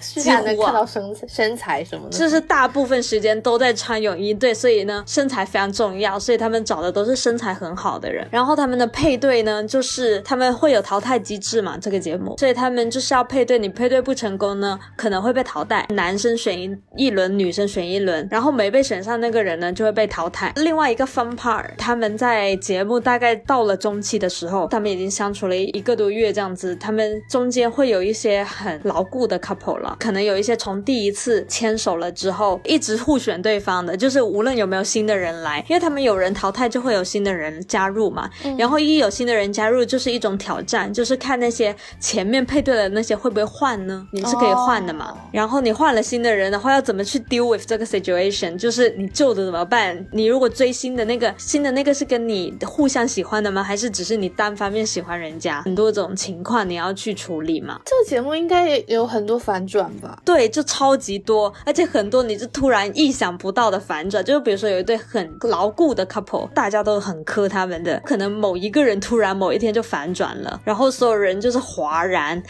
[0.00, 8.26] 虚假能看到身身材什么的，就是大部分时间都在穿泳衣，对，所以呢身材非常重要，所以他们找的都是身材很好的人。
[8.30, 20.52] 然后他们的配对呢，就是他们会有淘汰机制嘛，这个节目，所以他们就是要配对，你配对不成功呢，可能会被淘汰，男生选一一轮，女生选一轮，然后没被选上那个人呢就会被淘汰。
[20.56, 44.06] 另外一个 fun part，他们在节目大概到了中期的时候，他们已经相处了一个多月这样子，他们中间会有一些很牢固的 couple 了，可能有一些从第一次牵手了之后一直互选对方的，就是无论有没有新的人来，因为他们有人淘汰就会有新的人加入嘛，然后一有新的人加入就是一种挑战，就是看那些前面配对的那些会不会换呢？
[44.12, 48.56] 你是可以换的嘛，然后你换了新的人的话，要怎么去 deal with 这个 situation？
[48.56, 50.06] 就是你旧的怎么办？
[50.12, 53.62] 你如果追新的那个新的那个是跟你互相喜欢的吗？
[53.62, 55.62] 还是只是你单方面喜欢人家？
[55.62, 57.80] 很多种情况你要去处理嘛。
[57.84, 60.20] 这个节目应该也有很很多反转吧？
[60.24, 72.42] 对，就超级多，而且很多你就突然意想不到的反转，就是比如说有一对很牢固的 couple，大家都很磕他们的，可能某一个人突然某一天就反转了，然后所有人就是哗然。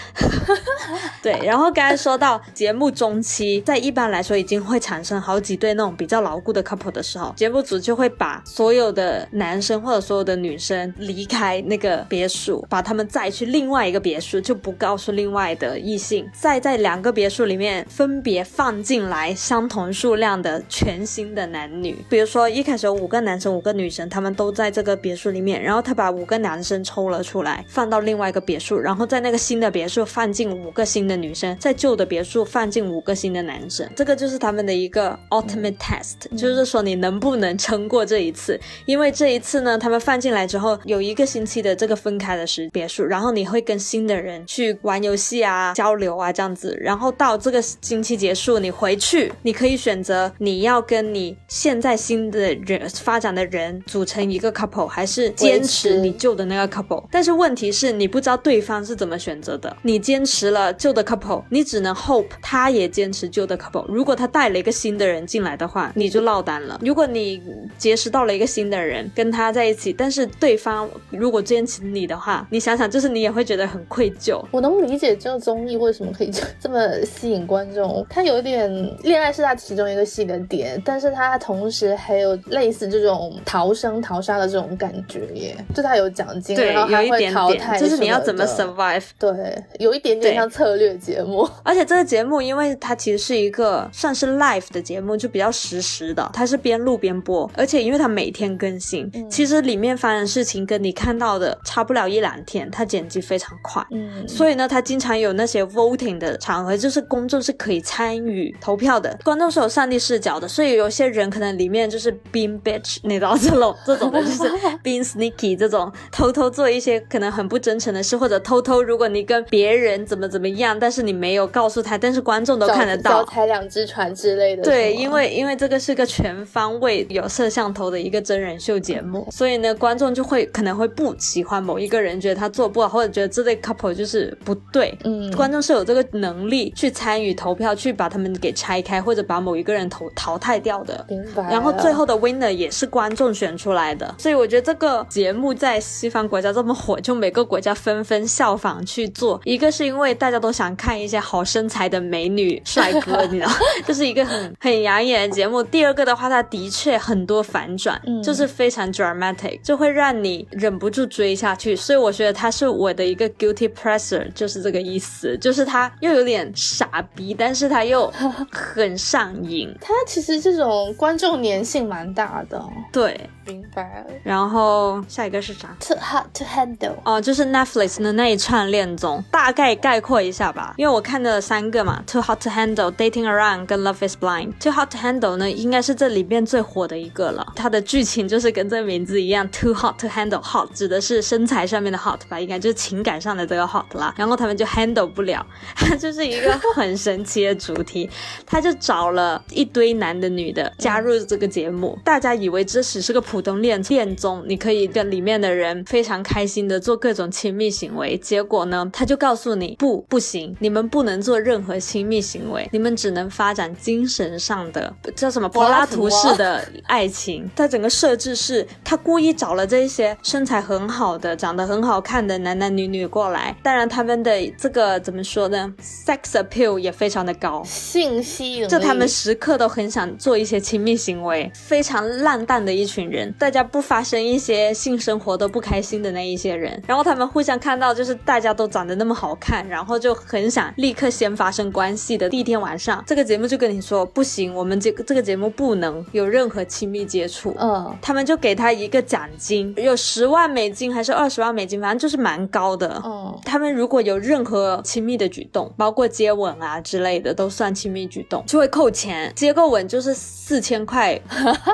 [1.22, 21.96] 对，然后刚才说到节目中期，在一般来说已经会产生好几对那种比较牢固的 couple 的时候，节目组就会把所有的男生或者所有的女生离开那个别墅，把他们载去另外一个别墅，就不告诉另外的异性，再在两个别墅里面分别放进来相同数量的全新的男女。
[22.08, 33.88] 比如说一开始有五个男生五个女生，他们都在这个别墅里面，然后他把五个男生抽了出来，放到另外一个别墅，然后在那个新的别墅放进五个新的女生，在旧的别墅放进五个新的男生。
[33.96, 38.60] 这个就是他们的一个 ultimate test，就是说你能不能撑过这一次。
[38.86, 57.04] 因为这一次呢，他们放进来之后有一个星期的这个分开的时别墅，然后你会跟新的人去玩游戏啊、交流啊这样子，然后到这个星期结束，你回去，你可以选择你要跟你现在新的人发展的人组成一个 couple，还是坚持你旧的那个 couple。
[57.10, 63.84] 但是问题是你不知道对方是怎么选择的，你坚持了旧的 couple，你只能 hope 他也坚持旧的 couple。
[63.88, 66.78] 如果他带了一个新的人进来的话，你就落单了。
[66.82, 67.42] 如果你
[67.78, 74.42] 结识到了一个新的人跟他在一起，但是对方如果坚持你的话，你想想，就是你也会觉得很愧疚。
[74.50, 76.30] 我能理解这个综艺为什么可以
[76.72, 78.70] 么吸引观众，它有一点
[79.02, 89.04] 恋爱是它其中一个戏的点，但是它同时还有类似这种逃生逃杀的这种感觉耶，就它有奖金，对，然后还会有一点淘汰，就是你要怎么 survive。
[89.18, 91.48] 对，有一点点像策略节目。
[91.62, 103.84] 而且这个节目，因为它其实是一个算是 live 的节目，就比较实时的，它是边录边播，而且因为它每天更新，嗯其实里面发生的事情跟你看到的差不了一两天，它剪辑非常快。
[103.90, 114.42] 嗯，所以呢，它经常有那些 voting 的场合，就是公众是可以参与投票的，观众是有上帝视角的，所以有些人可能里面就是 being bitch，你知道这种这种的，就是
[114.84, 123.30] being sneaky 这种偷偷做一些可能很不真诚的事，或者偷偷如果你跟别人怎么怎么样，但是你没有告诉他，但是观众都看得到脚。
[123.30, 124.62] 踩两只船之类的。
[124.62, 134.96] 对，因为因为这个是个全方位有摄像头的一个真人秀节目，所以呢，观众就会可能会不喜欢某一个人，觉得他做不好，或者觉得这对 couple 就是不对。
[135.04, 141.04] 嗯，观众是有这个能力去参与投票，去把他们给拆开，或者把某一个人投淘汰掉的。
[141.08, 141.42] 明白。
[141.50, 149.40] 然后最后的 winner 也是观众选出来的，所以我觉得这个节目在西方国家这么火，就每个国家纷纷效仿去做。
[149.44, 153.50] 一个是因为大家都想看一些好身材的美女帅哥， 你知道，
[153.84, 155.62] 这是一个很很养眼的节目。
[155.62, 161.74] 第二个的话，它的确很多反转，嗯就是非常 dramatic，就会让你忍不住追下去。
[161.74, 168.12] 所以我觉得它是我的一个 guilty pleasure，就是这个意思，就是它又有点傻逼，但是他又
[168.50, 169.74] 很上瘾。
[169.80, 172.70] 他其实这种观众粘性蛮大的哦。
[172.92, 174.14] 对，明白了。
[174.22, 176.94] 然后下一个是啥？Too hot to handle。
[177.04, 180.74] 哦，就是 Netflix 的那一串恋综，大概概括一下吧。
[180.76, 184.52] 因为我看了三个嘛，Too Hot to Handle、Dating Around 跟 Love Is Blind。
[184.60, 187.52] Too Hot to Handle 呢，应该是这里面最火的一个了。
[187.56, 194.14] 它的剧情就是跟这名字一样，Too Hot to Handle，hot 指的是身材上面的 hot 吧，应该就是情感上的这个 hot 啦。
[194.16, 195.44] 然后他们就 handle 不了，
[195.92, 198.08] 它就是一个很神奇的主题。
[198.46, 208.16] 他就找了一堆男的女的加入这个节目，大家以为这只是个普通恋恋综，你可以跟里面的人非常开心的做各种亲密行为。
[208.16, 217.50] 结果呢，他就告诉你不不行，你们不能做任何亲密行为，你们只能发展精神上的叫什么柏拉图式的爱情。
[217.54, 253.00] 他整个设置是，他故意找了这些身材很好的、长得很好看的男男女女过来，当然他们的这个怎么说呢 sex appeal 也非常的高，性吸引力，就他们时刻都很想做一些亲密行为，非常烂淡的一群人，大家不发生一些性生活都不开心的那一些人，然后他们互相看到就是大家都长得那么好看，然后就很想立刻先发生关系的第一天晚上，这个节目就跟你说不行，我们这个这个节目不能有任何亲密接触，嗯，他们就给他一个奖金，有十万美金还是二十万美金，反正就是蛮高的。
[253.04, 259.32] 嗯，他们如果有任何亲密的举动，包括接吻啊之类的，都算亲密举动，就会扣钱。
[259.34, 261.20] 接个吻就是四千块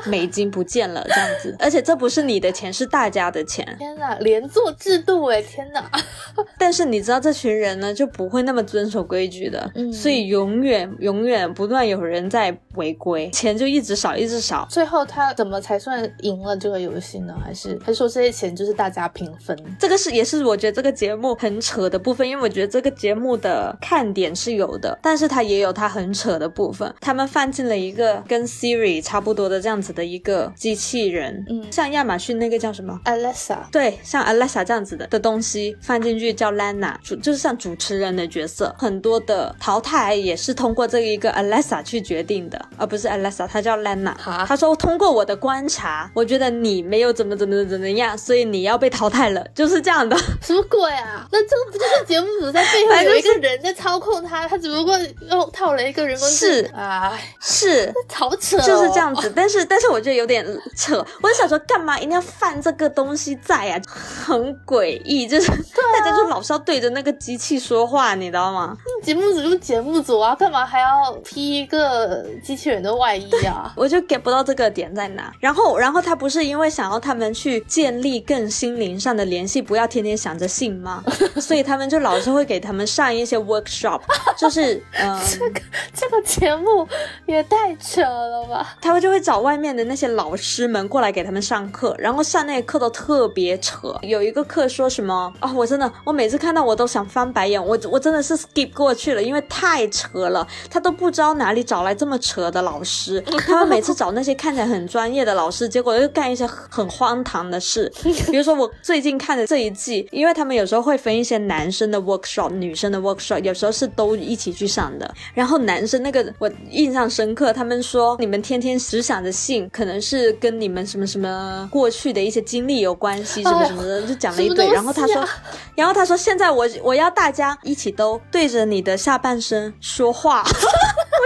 [0.06, 3.66] 美金不见了这样子， 而且这不是你的钱，是大家的钱。
[3.78, 5.90] 天哪，连坐制度哎，天哪！
[6.58, 14.66] 但是你知道这群人呢，就不会那么遵守规矩的，嗯所以永远永远不断有人在违规，钱就一直少一直少。
[14.70, 17.34] 最后他怎么才算赢了这个游戏呢？
[17.44, 19.56] 还是还是说这些钱就是大家平分？
[19.78, 26.94] 这个是也是我觉得这个节目很扯的部分，因为我觉得这个节目的看点是有的，但是它也有它很扯的部分。
[27.00, 44.14] 他们放进了一个跟 Siri 差不多的这样子的一个机器人，嗯像亚马逊那个叫什么？Alexa，对，像 Alexa 这样子的的东西放进去叫 Lana，主就是像主持人的角色，很多的淘汰也是通过这一个 Alexa 去决定的，而不是 Alexa，它叫 Lana。
[44.18, 50.14] 哈他说通过我的观察，我觉得你没有怎么怎么怎么样，所以你要被淘汰了，就是这样的。
[50.42, 51.26] 什么鬼啊？
[51.32, 54.48] 那这个不就是节目组在背后有一个人在操控他？
[54.48, 54.98] 他只不过
[55.30, 57.94] 又套了一个人工智能，是啊，是。
[58.12, 60.44] 好扯、哦，就是这样子，但是但是我觉得有点
[60.76, 60.98] 扯。
[61.22, 63.80] 我就想说，干嘛一定要放这个东西在啊？
[63.86, 68.76] 很诡异，就是、大家就老是要对着那个机器说话，你知道吗？
[69.02, 73.72] 节目组就节目组啊，干嘛还要披一个机器人的外衣啊？
[73.76, 75.32] 我就 get 不到这个点在哪。
[75.38, 81.04] 然后，然后他不是因为想要他们去建立更心灵上的联系，不要天天想着性吗？
[81.40, 83.38] 所以他们就老是会给他们上一些
[83.68, 84.00] workshop，
[84.36, 85.18] 就是嗯。
[85.28, 85.60] 这个
[85.92, 86.86] 这个节目
[87.26, 88.76] 也太扯了吧！
[88.80, 93.94] 他们就会找外面的那些老师们过来给他们上课，然后上那个课都特别扯。
[94.02, 100.46] 有一个课说什么啊、我真的，我每次看到我都想翻白眼，我我真的是 skip 过去了，因为太扯了。
[100.70, 107.92] 他都不知道哪里找来这么扯的老师， 他们每次找那些看起来很专业的老师，结果又干一些很荒唐的事。
[108.30, 115.14] 比如说我最近看的这一季，因为他们有时候会分一些男生的 workshop、女生的 workshop，有时候是都一起去上的。
[115.34, 124.66] 然后男生那个我印象深刻，他们说你们天天只想着性，可能是跟你们什么什么过去的一些经历有关系，什么什么的，就讲了一堆。
[124.72, 125.26] 然后他说，
[125.74, 130.44] 然后他说现在我我要大家一起都对着你的下半身说话，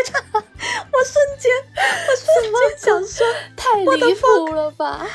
[0.02, 0.46] 我就
[0.92, 1.50] 我瞬间
[2.08, 3.26] 我瞬间想说。
[3.56, 5.06] 太离谱了吧！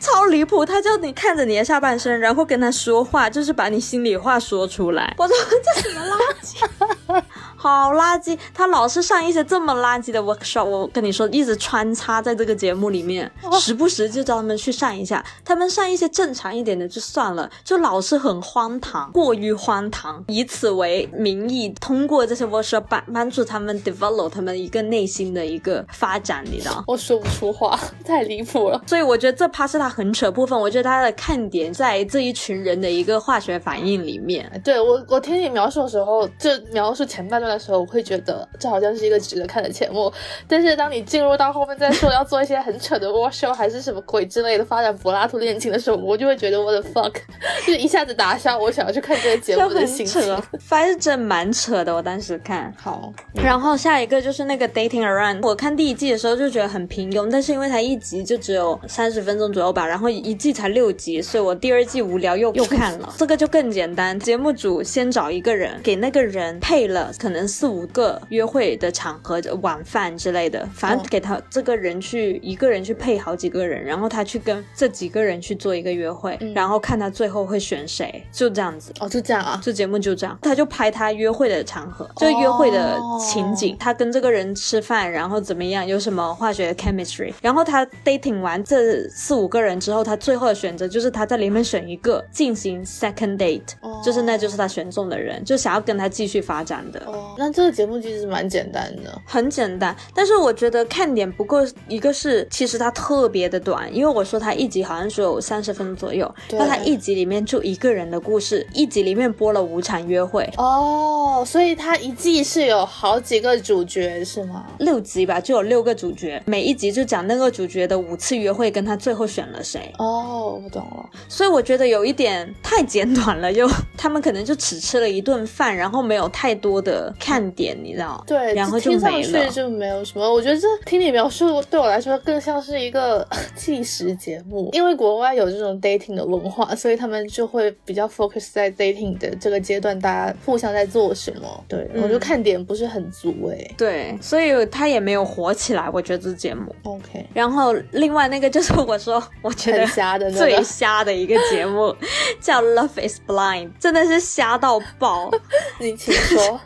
[0.00, 0.64] 超离谱！
[0.64, 5.14] 他叫你看着你的下半身，然后跟他说话，就是把你心里话说出来。
[5.18, 5.36] 我说
[5.74, 7.22] 这什么垃圾，
[7.56, 8.38] 好垃圾！
[8.54, 13.30] 他老是上一些这么垃圾的 workshop，我跟你说，一直穿插在这个节目里面，
[13.60, 15.22] 时不时就叫他们去上一下。
[15.44, 26.82] 他们上一些正常一点的就算了，就老是很荒唐，过于荒唐，以此为名义，通过这些 workshop 帮帮助他们 develop 他们一个内心的一个发展，你知道？
[26.86, 28.80] 我说不出话，太离谱了。
[28.86, 30.58] 所以我觉得这趴是他很扯部分。
[30.58, 34.50] 我觉得他的看点在这一群人的一个化学反应里面。
[34.64, 40.12] 对我，我听你描述的时候，就描述前半段的时候，我会觉得这好像是一个值得看的节目。
[40.46, 47.14] 但是当你进入到后面再说要做一些很扯的 war show 还是什么鬼之类的发展柏拉图恋情的时候，我就会觉得我的 fuck，
[47.66, 50.20] 就一下子打消我想要去看这个节目的心情。
[50.22, 51.94] 扯，反正真蛮扯的。
[51.94, 63.14] 我当时看，好，然后下一个就是那个 Dating Around，我看第一季的时候就觉得很平庸，但是因为它一集就只有三十分钟左右吧，然后一季才六集，所以我第二季无聊又又看了。
[63.16, 78.92] 这个就更简单，节目组先找一个人，给那个人配了可能四五个约会的场合、晚饭之类的，反正嗯给他这个人去一个人去配好几个人，然后他去跟这几个人去做一个约会，然后看他最后会选谁，就这样子。
[79.00, 79.60] 哦，就这样啊。
[79.62, 97.00] 这节目就这样，他就拍他约会的场合，就约会的情景，他跟这个人吃饭，然后怎么样，有什么化学 chemistry，然后他 dating 完这四五个人之后，他最后的选择就是他在里面选一个进行 second date，、哦就是那就是他选中的人，就想要跟他继续发展的。
[97.06, 99.20] 哦，那这个节目其实蛮简单的。
[99.26, 114.66] 很简单，但是我觉得看点不够，一个是其实它特别的短，因为我说它一集好像只有三十分钟左右，对那它一集里面就一个人的故事，一集里面播了五场约会，哦，所以它一季是有好几个主角是吗？
[114.78, 121.10] 六集吧，就有六个主角，每一集就讲那个主角的五次约会跟他最后选了谁，哦，我懂了。
[121.28, 128.22] 所以我觉得有一点太简短了，又他们可能就只吃了一顿饭，然后没有太多的看点，你知道？
[128.26, 130.32] 对，然后就听上没了去就没有什么。
[130.32, 133.26] 我觉得这听你描述对我来说更像是一个
[133.56, 141.64] 纪实节目，因为国外有这种 dating 的文化，所以他们就会比较 focus 在 dating 的这个阶段，大家互相在做什么。
[141.68, 143.89] 对、我觉得嗯看点不是很足诶、对，
[144.22, 146.74] 所以他也没有火起来，我觉得这节目。
[146.84, 150.60] OK，然后另外那个就是我说， 我觉得瞎的那最。
[150.70, 151.94] 瞎的一个节目，
[152.40, 155.30] 叫《Love Is Blind》，真的是瞎到爆。
[155.80, 156.60] 你请说。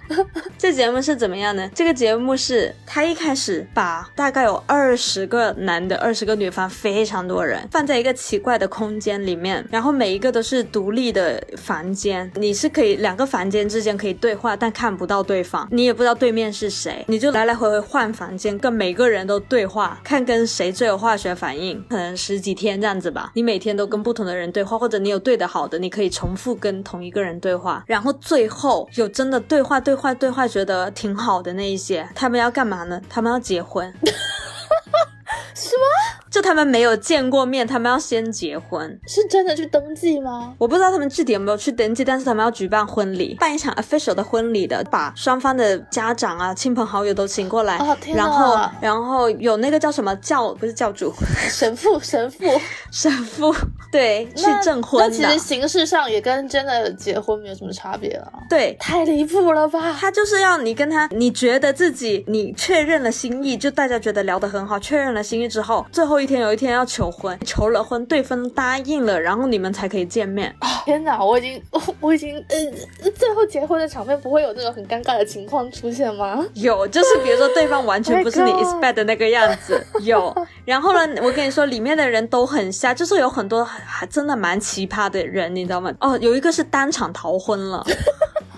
[0.59, 1.70] 这节目是怎么样呢？
[1.75, 23.31] 这个节目是他一开始把大概有二十个男的、二十个女方，非常多人放在一个奇怪的空间里面，然后每一个都是独立的房间，你是可以两个房间之间可以对话，但看不到对方，你也不知道对面是谁，你就来来回回换房间，跟每个人都对话，看跟谁最有化学反应，可能十几天这样子吧。
[23.37, 33.01] 你每天都跟不同的人对话，或者你有对的好的，你可以重复跟同一个人对话，然后最后有真的对话、对话、对话，觉得挺好的那一些，他们要干嘛呢？
[33.09, 33.95] 他们要结婚。
[35.55, 36.24] 什么？
[36.35, 38.99] 就他们没有见过面，他们要先结婚。
[39.07, 40.53] 是真的去登记吗？
[40.59, 51.14] 我不知道他们具体有没有去登记，但是他们要举办婚礼，办一场 official 的婚礼的，把双方的家长啊、亲朋好友都请过来，哦天哪然后然后有那个叫什么教，不是教主，
[51.49, 52.61] 神父， 神父
[52.91, 53.55] 神父，
[53.93, 58.32] 对，去证婚的那其实，形式上也跟真的结婚没有什么差别啊。
[58.51, 58.76] 对。
[58.80, 59.97] 太离谱了吧！
[60.01, 70.55] 他就是要你跟他，你觉得自己你确认了心意，就大家觉得聊得很好，确认了心意之后，最后一天有一天要求婚，求了婚，对方答应了，然后你们才可以见面。
[70.87, 76.43] 天哪，我已经，我 我已经，呃，最后结婚的场面不会有那种很尴尬的情况出现吗？
[76.55, 80.35] 有，就是比如说对方完全 不是你 Oh expect 的那个样子， 有。
[80.64, 85.93] 然后呢，我跟你说，里面的人都很瞎，就是有很多还真的蛮奇葩的人，你知道吗？
[86.01, 87.85] 哦，有一个是当场逃婚了。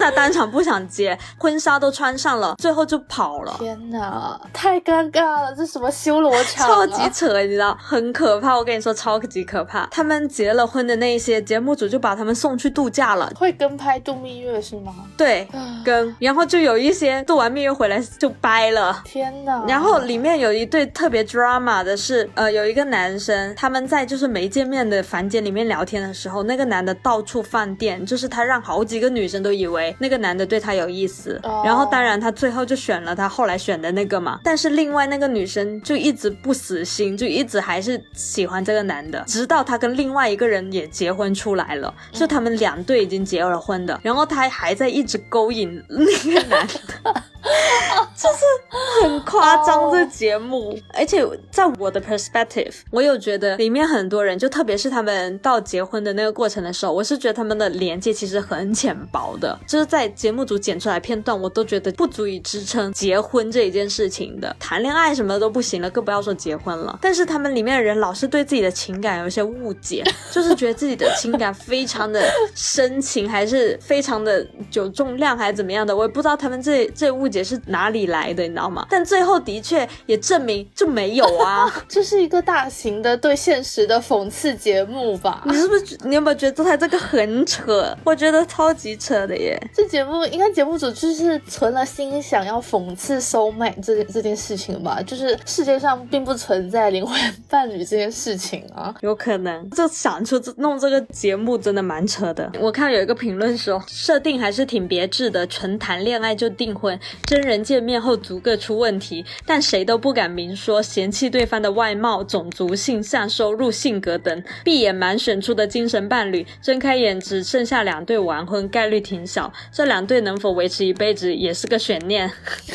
[0.06, 3.56] 他当场不想结，婚纱都穿上了，最后就跑了。
[3.58, 6.86] 天哪，太尴尬了，这什么修罗场、啊？
[6.86, 8.56] 超级扯，你知道，很可怕。
[8.56, 9.84] 我跟你说，超级可怕。
[9.90, 14.94] 他们结了婚的那一些节目组就把他们送去度假了，会跟拍度蜜月是吗？
[15.16, 19.02] 对，啊跟然后就有一些度完蜜月回来就掰了。
[19.04, 19.64] 天哪！
[19.66, 31.62] 然后里面有一对特别 drama 的是，呃，有一个男生，他们在就是没见面的房间里面聊天的时候，那个男的到处放电，就是他让好几个女生都以为那个男的对他有意思，哦。
[31.64, 47.22] 然后当然他最后就选了他后来选的那个嘛，但是另外那个女生就一直不死心，就一直还是喜欢这个男的，直到他跟另外一个人也结婚出来了，就他们两对已经结了婚的，然后他还在一直勾引那个男的。
[48.16, 50.76] 就是很夸张哦这节目。
[50.92, 66.98] 而且在我的 perspective，我有觉得里面很多人，就特别是他们到结婚的那个过程的时候，我是觉得他们的连接其实很浅薄的，就是在节目组剪出来片段，我都觉得不足以支撑结婚这一件事情的，谈恋爱什么都不行了，更不要说结婚了。
[67.00, 72.22] 但是他们里面的人老是对自己的情感有一些误解， 就是觉得自己的情感非常的
[72.54, 78.86] 深情，还是非常的有重量，还是怎么样的，我也不知道他们这这误解是哪里来的，你知道吗？
[78.90, 81.72] 但最后的确也证明就没有啊。
[81.88, 85.42] 这是一个大型的对现实的讽刺节目吧？
[85.46, 87.96] 你是不是你有没有觉得他这个很扯？
[88.04, 89.60] 我觉得超级扯的耶。
[89.74, 98.94] 这节目应该节目组就是存了心想要讽刺收买这件这件事情吧，就是世界上并不存在灵魂伴侣这件事情啊。
[99.00, 102.50] 有可能，就想出这弄这个节目真的蛮扯的。
[102.60, 119.52] 我看有一个评论说，设定还是挺别致的，纯谈恋爱就订婚，真人见面后逐个出问题，但谁都不敢明说，嫌弃对方的外貌、种族、性向、收入、性格等，闭眼盲选出的精神伴侣，睁开眼只剩下两对完婚，概率挺小。
[119.72, 122.30] 这两对能否维持一辈子也是个悬念。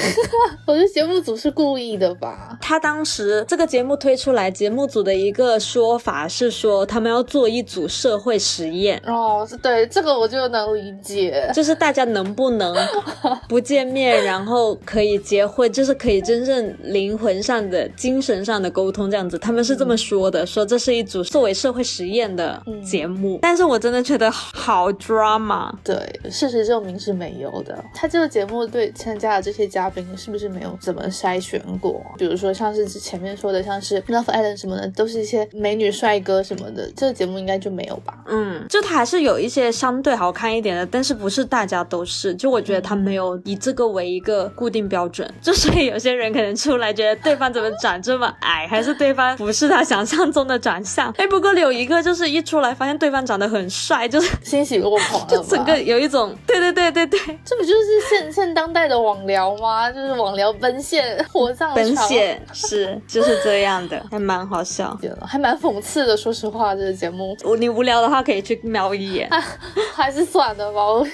[0.66, 2.58] 我觉得节目组是故意的吧？
[2.62, 11.50] 他当时这个节目推出来，节目组的一个说法是说，他们要做一组社会实验，哦，对这个我就能理解。
[11.54, 12.76] 就是大家能不能
[13.50, 19.38] 不见面，然后可以结婚，就是可以真正灵魂上的、精神上的沟通这样子。
[19.38, 23.40] 他们是这么说的，说这是一组作为社会实验的节目。
[23.42, 25.72] 但是我真的觉得好 drama。
[25.84, 25.98] 对，
[26.30, 27.84] 事实证明是没有的。
[27.94, 32.02] 他这个节目对参加的这些嘉宾是不是没有怎么筛选过？
[32.18, 38.24] 比如说像是前面说的，像是 Love Island 什么的，都是一些美女帅哥什么的，这个节目应该就没有吧？
[38.28, 42.34] 嗯，就他还是有一些相对好看一点的，但是不是大家都是。
[42.36, 51.12] 就我觉得他没有以这个为一个固定标准， 就所以有些人可能出来觉得对方怎么长这么矮，还是对方不是他想象中的长相。
[51.20, 59.92] 哎，不过有一个就是一出来发现对方长得很帅，就是欣喜若狂， 就整个有一种对对对对对，这不就是现现当代的网聊吗？
[59.92, 64.96] 就是网聊奔现火葬奔现是就是这样的， 还蛮好笑，
[65.26, 66.16] 还蛮讽刺的。
[66.16, 69.28] 说实话，这个节目，你无聊的话可以去瞄一眼，
[69.96, 70.86] 还是算了吧。
[70.86, 71.08] 我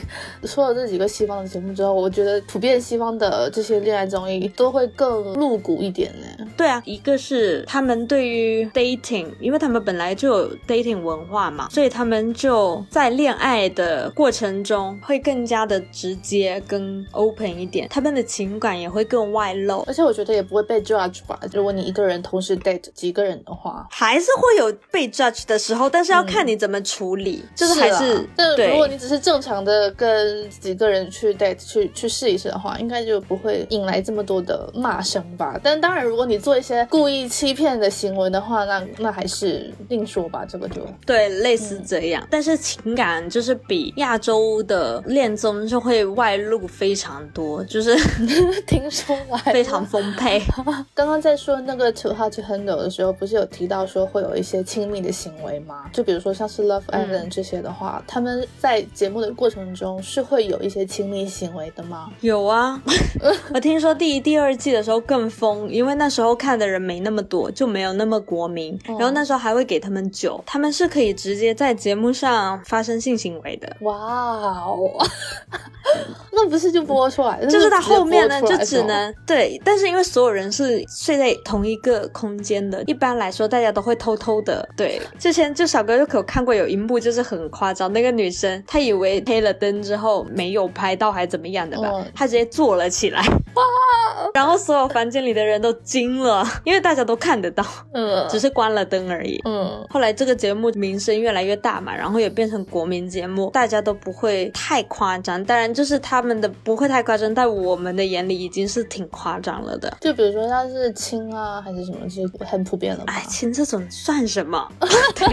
[0.44, 6.46] 说了这几个西方的节目之后，我觉得普遍西方的这些恋爱综艺都会更露骨一点呢。
[6.58, 21.40] 对啊，一个是他们对于 dating，因为他们本来就有 dating 文化嘛，所以他们就在恋爱的过程中会更加的直接跟 open 一点，他们的情感也会更外露，而且我觉得也不会被 judge 吧。
[21.54, 28.72] 如果你一个人同时 date 几个人的话，还是会有被 judge 的时候，但是要看你怎么处理，就是还是对。
[28.72, 35.60] 如果你只是正常的跟几个人去 date 去去试一试的话，应该就不会引来这么多的骂声吧。
[35.64, 40.46] 但当然，如果你做一些故意欺骗的行为的话，那那还是另说吧。
[40.48, 42.26] 这个就对，类似这样。
[42.30, 47.96] 但是情感就是比亚洲的恋综就会外露非常多，就是
[48.68, 50.42] 听说来非常丰沛。
[50.94, 55.86] 刚刚在说那个 Too Hot to Handle 的时候，不是有提到说会有一些亲密的行为吗？
[55.94, 62.10] 就比如说像是 Love Island 这些的话，他们在节目的过程中是会有一些亲密行为的吗？
[62.22, 62.82] 有啊，
[63.54, 68.78] 我听说第一、第二季的时候更疯，因为那时候看的人没那么多，就没有那么国民。
[68.88, 73.76] 然后那时候还会给他们酒，他们是可以直接在节目上发生性行为的。
[73.82, 74.90] 哇哦，
[76.32, 77.44] 那不是就播出来？
[77.46, 84.68] 就是他后面呢，就只能对，但是因为所有人是睡在同一个空间的，一般来说大家都会偷偷的。
[84.76, 93.22] 对，之前就小哥就可看过有一幕，就是很夸张，那个女生她以为黑了灯之后没有拍到还怎么样的吧，她直接坐了起来。
[94.34, 97.64] 然后所有房间里的人都惊了， 因为大家都看得到，
[97.94, 99.86] 嗯，只是关了灯而已，嗯。
[99.90, 105.46] 后来这个节目名声越来越大嘛，然后也变成国民节目，大家都不会太夸张。
[105.46, 109.96] 当然，就是他们的不会太夸张，在我们的眼里已经是挺夸张了的。
[110.02, 113.04] 就比如说他是亲啊，还是什么，是很普遍的。
[113.06, 114.68] 哎，亲这种算什么？
[115.14, 115.28] 对，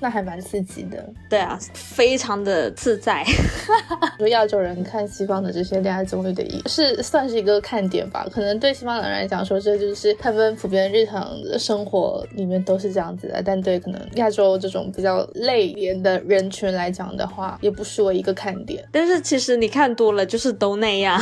[0.00, 1.06] 那还蛮刺激的。
[1.28, 3.22] 对啊，非常的自在。
[4.16, 8.26] 说亚洲人看西方的这些恋爱综艺的一是算是一个看点吧。
[8.32, 13.42] 可能对西方人来讲，说这就是他们普遍日常的生活里面都是这样子的。
[13.44, 18.82] 但对可能亚洲这种比较内敛的人群来讲的话，也不失为一个看点。
[19.04, 21.20] 但是其实你看多了，就是都那样，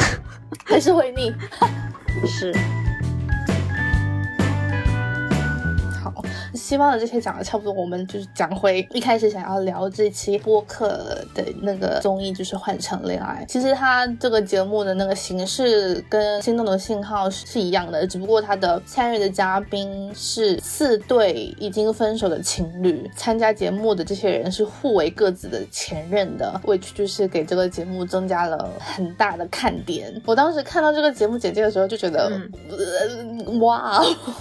[0.66, 1.32] 还是会腻。
[2.28, 2.54] 是。
[6.54, 10.88] 西方的这些讲的差不多，我们就是讲回一开始想要聊这期播客
[11.34, 13.44] 的那个综艺，就是《换乘恋爱》。
[13.52, 30.20] 其实它这个节目的那个形式跟《心动的信号》是一样的，只不过它的参与的嘉宾是四对已经分手的情侣，参加节目的这些人是互为各自的前任的，which 就是给这个节目增加了很大的看点。
[30.26, 32.30] 我当时看到这个节目简介的时候就觉得，
[33.61, 34.00] 哇，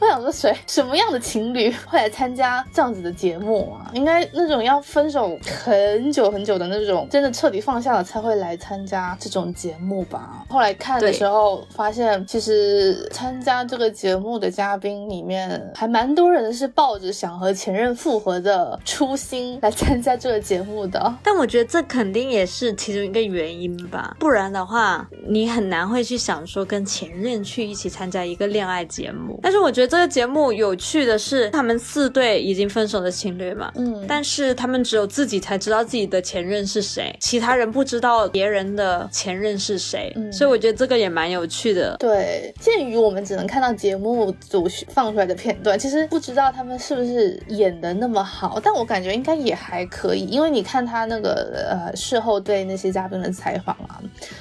[0.00, 1.22] 我想说谁什么样样的。
[1.22, 3.88] 情侣 会来参加这样子的节目啊？
[3.94, 10.44] 应该那种要分手很久很久的那种，真的彻底放下了才会来参加这种节目吧。
[10.48, 21.14] 后来看的时候发现，其实参加这个节目的嘉宾里面，还蛮多人是抱着想和前任复合的初心来参加这个节目的。
[21.22, 29.38] 但我觉得这肯定也是其中一个原因吧，不然的话，你很难会去想说跟前任去一起参加一个恋爱节目。
[29.40, 31.48] 但是我觉得这个节目有趣的是。
[31.50, 33.70] 他们四对已经分手的情侣嘛？
[33.76, 40.12] 嗯，但是他们只有自己才知道自己的前任是谁，其他人不知道别人的前任是谁。
[40.16, 41.96] 嗯，所以我觉得这个也蛮有趣的。
[41.98, 54.00] 对，鉴于我们只能看到节目组放出来的片段，其实不知道他们是不是演的那么好，但我感觉应该也还可以，因为你看他那个呃事后对那些嘉宾的采访啊，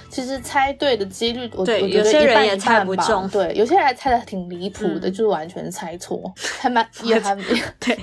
[0.09, 6.88] 其实猜对的几率，我对有些人也猜不中，对，有些人还猜的挺离谱的，就是完全猜错，还蛮。
[7.03, 7.36] 也还
[7.79, 7.97] 对，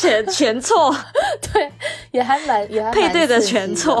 [0.00, 0.94] 全全错，
[1.52, 1.70] 对，
[2.10, 3.94] 也还蛮也还配对的全错，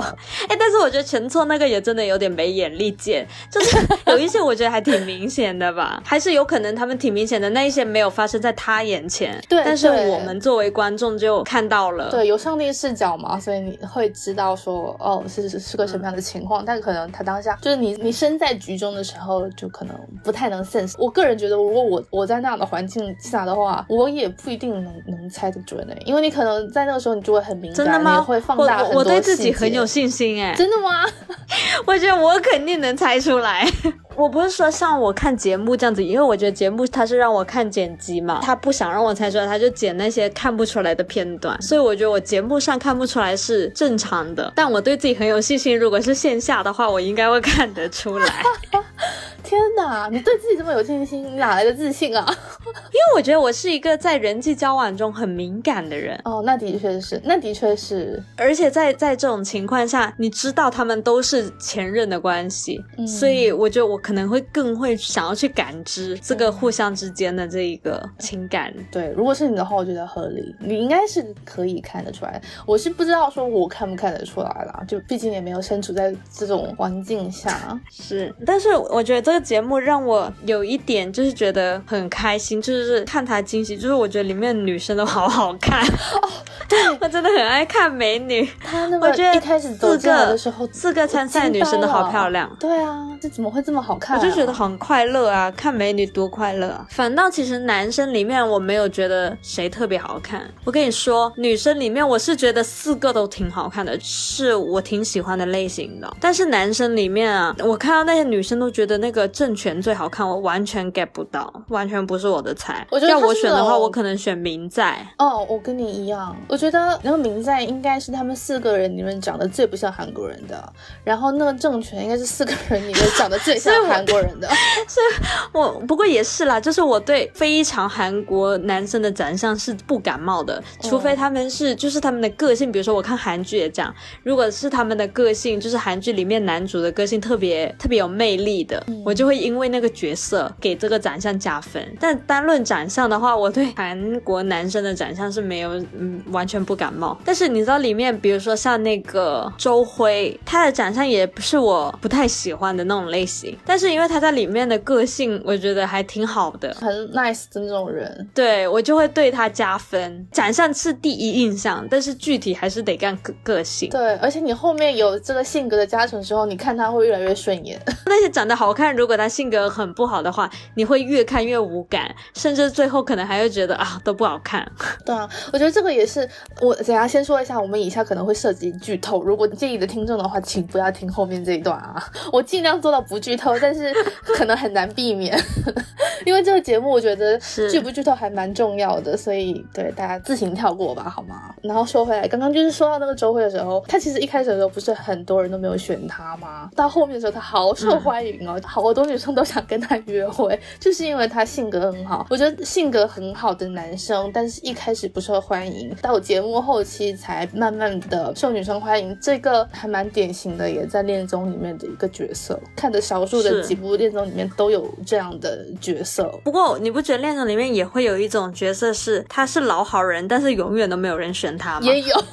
[0.48, 20.94] 哎，但是我觉得全错那个也真的有点没眼力见，就是有一些我觉得还挺明显的吧，还是有可能他们挺明显的，那一些没有发生在他眼前，对，但是我们作为观众就看到了，对，有上帝视角嘛，所以你会知道说，哦，是是个什么样的情况，但可能他当下就是你你身在局中的时候，就可能不太能 sense。
[20.98, 23.59] 我个人觉得，如果我我在那样的环境下的话。
[23.64, 28.20] 话，我也不一定能能猜得准诶，因为你可能在那个时候你就会很敏感，真的吗？
[28.20, 31.04] 会放大我我对自己很有信心哎，真的吗？
[31.86, 33.66] 我觉得我肯定能猜出来。
[34.16, 44.52] 我不是说像我看节目这样子，因为我觉得节目它是让我看剪辑嘛，他不想让我猜出来，他就剪那些看不出来的片段，所以我觉得我节目上看不出来是正常的。
[44.54, 48.26] 但我对自己很有信心，如果是线下的话，我应该会看得出来。
[49.42, 52.24] 天哪，你对自己这么有信心，你哪来的自信啊？
[52.66, 56.18] 因为我觉得我是一个在人际交往中很敏感的人。
[56.24, 58.22] 哦，那的确是，那的确是。
[58.36, 68.72] 而且在在这种情况下，你知道他们都是前任的关系，所以我觉得我可能会更会想要去感知这个互相之间的这一个情感。
[68.90, 72.40] 对，如果是你的话，我觉得合理，你应该是可以看得出来。
[72.64, 77.78] 我是不知道说我看不看得出来啦，就毕竟也没有身处在这种环境下。
[77.90, 79.40] 是，但是我觉得这个。
[79.50, 86.28] 节目让我有一点就是觉得很开心，就是看他惊喜，就是我觉得里面女生都好好看哦，
[86.68, 88.48] 对 我真的很爱看美女。
[88.62, 92.50] 他那个一开始走进来的时候，四个参赛女生都好漂亮。
[92.58, 94.18] 对啊，这怎么会这么好看？
[94.18, 96.86] 我就觉得很快乐啊，看美女多快乐啊！
[96.90, 100.42] 反倒其实男生里面我没有觉得谁特别好看。
[100.64, 106.16] 我跟你说，女生里面我是觉得四个都挺好看的，是我挺喜欢的类型的。
[106.20, 109.20] 但是男生里面啊，我看到那些女生都觉得那个。
[109.30, 112.86] 郑权最好看，我完全 get 不到，完全不是我的菜。
[113.08, 115.06] 要我选的话，我可能选明在。
[115.18, 120.72] 哦，我跟你一样，我觉得那个明在应该是他们四个人里面长得最不像韩国人的，
[121.04, 124.48] 然后那个正权应该是四个人里面长得最像 韩国人的。
[124.88, 125.06] 所以，
[125.52, 139.14] 我不过也是啦，就是我对非常韩国男生的长相是不感冒的，除非他们是就是他们的个性，比如说我看韩剧也这样，如果是他们的个性，就是韩剧里面男主的个性特别特别有魅力的，我。
[139.20, 147.16] 就会因为那个角色给这个长相加分，但单论长相的话，我对韩国男生的长相是没有，嗯，完全不感冒。
[147.24, 160.26] 但是你知道里面，比如说像那个周辉，他的长相也不是我不太喜欢的那种类型，但是因为他在里面的个性，我觉得还挺好的，很 nice 的那种人，对我就会对他加分。
[160.32, 163.90] 长相是第一印象，但是具体还是得看个个性。
[163.90, 167.78] 对，而且你后面有这个性格的加成之后，你看他会越来越顺眼。
[168.06, 174.64] 那些长得好看，如如果他性格很不好的话，你会越看越无感，甚至最后可能还会觉得啊都不好看。
[175.04, 176.28] 对啊，我觉得这个也是
[176.60, 182.00] 我等下先说一下，我们以下可能会涉及剧透，如果介意的听众的话，请不要听后面这一段啊。
[182.32, 183.92] 我尽量做到不剧透，但是
[184.22, 185.36] 可能很难避免，
[186.24, 187.36] 因为这个节目我觉得
[187.68, 191.52] 剧不剧透还蛮重要的，所以对大家自行跳过吧，好吗？
[191.62, 196.70] 然后说回来，刚刚就是说到那个周会的时候，他其实一开始的时候不是很多人都没有选他吗？
[196.76, 199.00] 到后面的时候他好受欢迎哦，好多。
[199.00, 202.24] 女生都想跟他约会，就是因为他性格很好。
[202.30, 209.16] 我觉得性格很好的男生，但是一开始不受欢迎，到节目后期才慢慢的受女生欢迎。
[209.20, 212.58] 这个还蛮典型的，也在恋综里面的一个角色。
[212.76, 216.24] 看的少数的几部恋综里面都有这样的角色。
[216.44, 221.86] 不过你不觉得恋综里面也会有一种角色是他是老好人，但是永远都没有人选他吗？
[221.86, 222.24] 也有，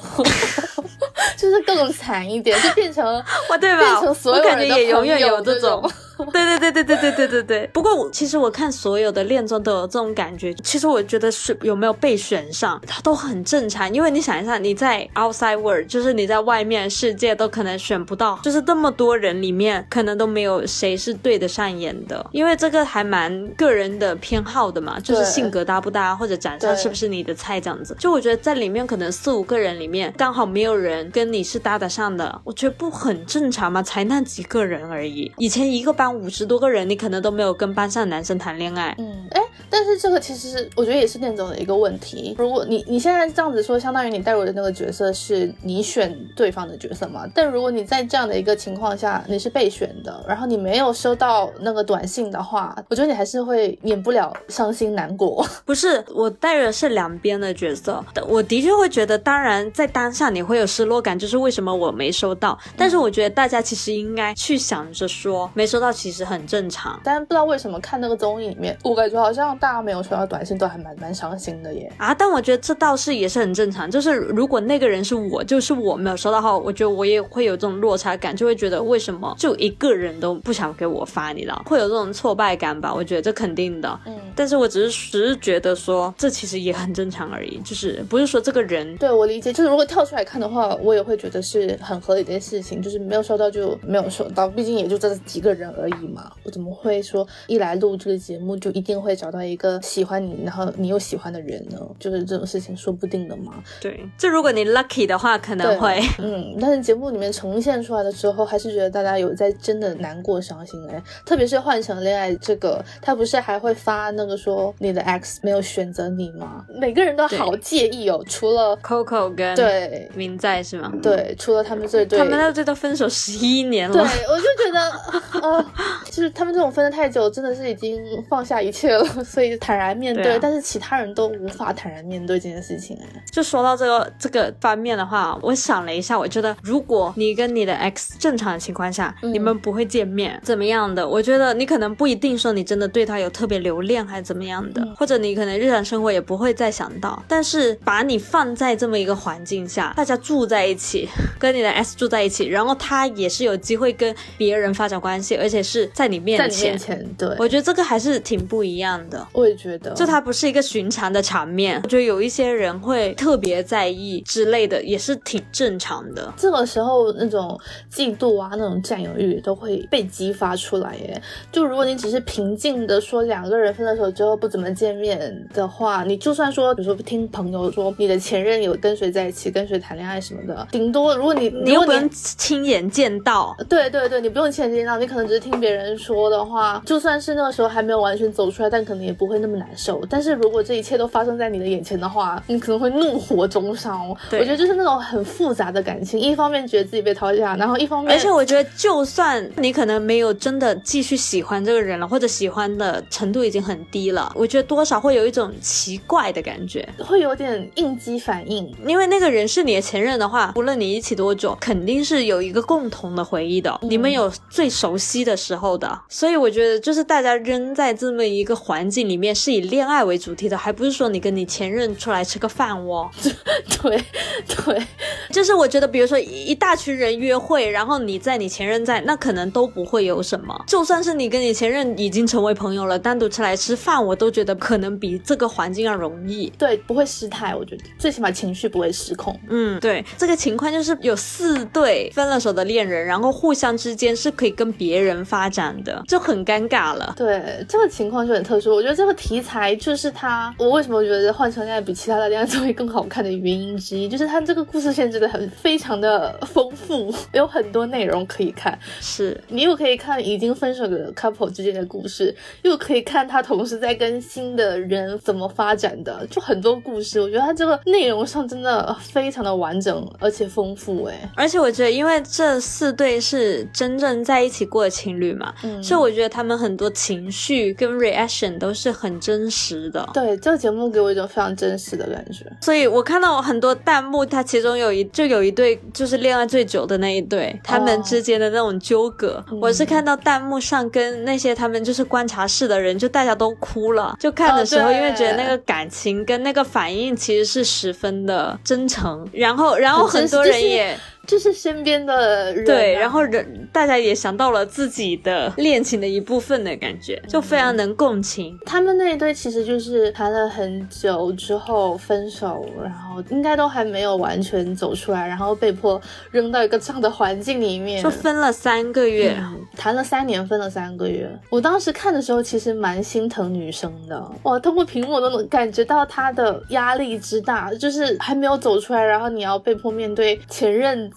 [1.36, 3.04] 就是更惨一点，就变成
[3.48, 3.78] 哇 对吧？
[3.78, 5.90] 变成所有人也永远有这种。
[6.32, 7.70] 对对对对对对对对对。
[7.72, 10.52] 不过我其实我看所有的恋综都有这种感觉。
[10.54, 13.92] 其实我觉得是有没有被选上，它都很正常。
[13.94, 22.26] 因为你想一下，你在 outside world，就是你在外面世界都可能选不到，就是这么多人里面，可能都没有谁是对得上眼的。
[22.32, 27.96] 因为这个还蛮个人的偏好的嘛，就是性格搭不搭，或者长相是不是你的菜这样子。
[27.98, 33.80] 就我觉得在里面可能四五个人里面，刚好没有人跟你是搭得上的，我觉得不很正常吗？
[33.82, 35.30] 才那几个人而已。
[35.36, 36.07] 以前一个班。
[36.10, 38.94] 五十多个人，你可能都没有跟班上男生谈恋爱。
[38.98, 39.40] 嗯，哎，
[39.70, 42.34] 但是这个其实我觉得也是恋总的一个问题。
[42.38, 47.26] 如果你你现在这样子说，相当于你带入的那个角色是你选对方的角色嘛？
[47.34, 55.46] 但如果你在这样的一个情况下，你是被选的，然后你没有收到那个短信的话，我觉得你还是会免不了伤心难过。
[55.66, 62.58] 不是，我带入的是两边的角色，我的确会觉得，当然在当下你会有失落感，就是为什么我没收到。
[62.76, 65.92] 但是我觉得大家其实应该去想着说，没收到。
[65.98, 71.90] 其实很正常，但不知道为什么看那个综艺里面，我感觉好像大家没有收到短信都还蛮蛮伤心的耶。
[71.98, 73.90] 啊，但我觉得这倒是也是很正常。
[73.90, 82.92] 就是如果那个人是我，就是我没有收到话，我觉得我也会有这种落差感，就会觉得为什么就一个人都不想给我发，你知道，会有这种挫败感吧？
[82.94, 84.00] 我觉得这肯定的。
[84.06, 96.08] 嗯，但是我只是只是觉得说，这其实也很正常而已，就是不是说这个人对我理解，就是如果跳出来看的话，我也会觉得是很合理的事情，就是没有收到就没有收到，毕竟也就这几个人而已。
[96.08, 101.76] 嘛，我怎么会说一来录这个节目就一定会找到一一个喜欢你，然后你又喜欢的人呢？
[101.98, 103.54] 就是这种事情说不定的嘛。
[103.80, 106.00] 对，就如果你 lucky 的话，可能会。
[106.18, 111.02] 嗯，但是节目里面呈现出来的时候，还是觉得大家有在真的难过、伤心哎。
[111.26, 116.64] 特别是换成恋爱这个，他不是还会发那个说你的 X 没有选择你吗？
[116.68, 120.92] 每个人都好介意哦，除了 Coco 跟对明在是吗？
[121.02, 123.94] 对，除了他们这对，他们那对都分手十一年了。
[123.94, 125.64] 对，我就觉得，呃，
[126.06, 129.04] 就是他们这种分的太久，真的是已经放下一切了，
[129.38, 130.36] 所以坦然面对。
[130.40, 133.22] 但是其他人都无法坦然面对这件事情哎。
[133.30, 141.06] 就说到这个这个方面的话，我想了一下，我觉得如果你跟你的 X 正常的情况下，你们不会见面，怎么样的？
[141.06, 147.22] 我觉得你可能不一定说你真的对他有特别留恋，还是怎么样的，或者你可能日常生活也不会再想到。
[147.28, 151.08] 但是把你放在这么一个环境下，大家住在一起，
[151.38, 156.76] 跟你的 S 住在一起，然后他也是有机会跟别人发展关系，而且是在你面前，
[157.16, 159.27] 对，我觉得这个还是挺不一样的。
[159.32, 166.32] 我也觉得，就它不是一个寻常的场面，我觉得有一些人会特别在意之类的，也是挺正常的。
[166.36, 167.58] 这个时候那种
[167.92, 171.20] 嫉妒啊，那种占有欲都会被激发出来耶。
[171.52, 190.00] 就如果你只是平静的说两个人分了手之后不怎么见面的话，你就算说，比如说听朋友说你的前任有跟谁在一起，跟谁谈恋爱什么的，顶多如果你你又不能亲眼见到，对对对，你不用亲眼见到，你可能只是听别人说的话，就算是那个时候还没有完全走出来，但可能也不会那么难受。
[190.08, 194.16] 但是如果这一切都发生在你的眼前的话，你可能会怒火中烧。
[194.30, 208.72] 我觉得就是那种很复杂的感情，一方面觉得自己被抛下，然后一方面，而且我觉得就算你可能没有真的继续喜欢这个人了，或者喜欢的程度已经很低了，我觉得多少会有一种奇怪的感觉，会有点应激反应。
[208.86, 215.98] 因为那个人是你的前任的话，无论你一起多久，肯定是有一个共同的回忆的，你们有最熟悉的时候的。
[216.08, 223.10] 所以我觉得就是大家扔在这么一个环境里面，是以恋爱为主题的，还不是说你跟你前任出来吃个饭哦。
[223.80, 224.04] 对
[224.46, 224.82] 对，
[225.30, 230.64] 就是我觉得，比如说一大群人约会，然后你在你前任在，那可能都不会有什么。
[230.66, 236.52] 就算是你跟你前任已经成为朋友了，单独出来吃饭，我都觉得可能比这个环境要容易。
[236.58, 239.38] 对，不会失态，我觉得最起码情绪不会失控。
[239.48, 247.14] 嗯，对，这个情况就是有四对分了手的恋人，然后互相之间是可以跟别人发展的，就很尴尬了。
[247.16, 248.74] 对，这个情况就很特殊。
[248.74, 258.78] 我觉得这个题材就是它，我为什么觉得《换成恋爱》比其他的恋爱综艺更好看的原因之一，就是它这个故事线真的很非常的丰富，有很多内容可以看。
[259.00, 267.20] 是你又可以看已经分手的 couple 之间的故事，又可以看他同时在跟新的人怎么发展的，就很多故事。
[267.20, 271.04] 我觉得它这个内容上真的非常的完整而且丰富。
[271.04, 280.08] 哎，而且我觉得，因为这四对是真正在一起过的情侣嘛，嗯所以我觉得他们很多情绪跟 reaction 都是很真实的。
[280.14, 282.44] 对，这个节目给我一种非常真实的感觉。
[282.60, 294.16] 所以我看到我很多弹幕，它其中有一就有一对就是恋爱最久的那一对，他们之间的那种纠葛，我是看到弹幕上跟那些他们就是观察室的人，就大家都哭了。
[294.20, 300.92] 就看的时候，因为觉得那个感情跟那个反应其实是十分的真诚，然后然后很多人也。
[300.92, 308.56] 就是身边的人，对，然后人大家也想到了自己的恋情的一部分的感觉，就非常能共情。
[308.64, 316.00] 他们那一对其实就是谈了很久之后分手，然后应该都还没有完全走出来，然后被迫
[316.30, 319.36] 扔到一个这样的环境里面，就分了三个月，
[319.76, 321.28] 谈了三年，分了三个月。
[321.50, 331.10] 我当时看的时候其实蛮心疼女生的，哇，通过屏幕都能感觉到她的压力之大，就是还没有走出来，然后你要被迫面对前任。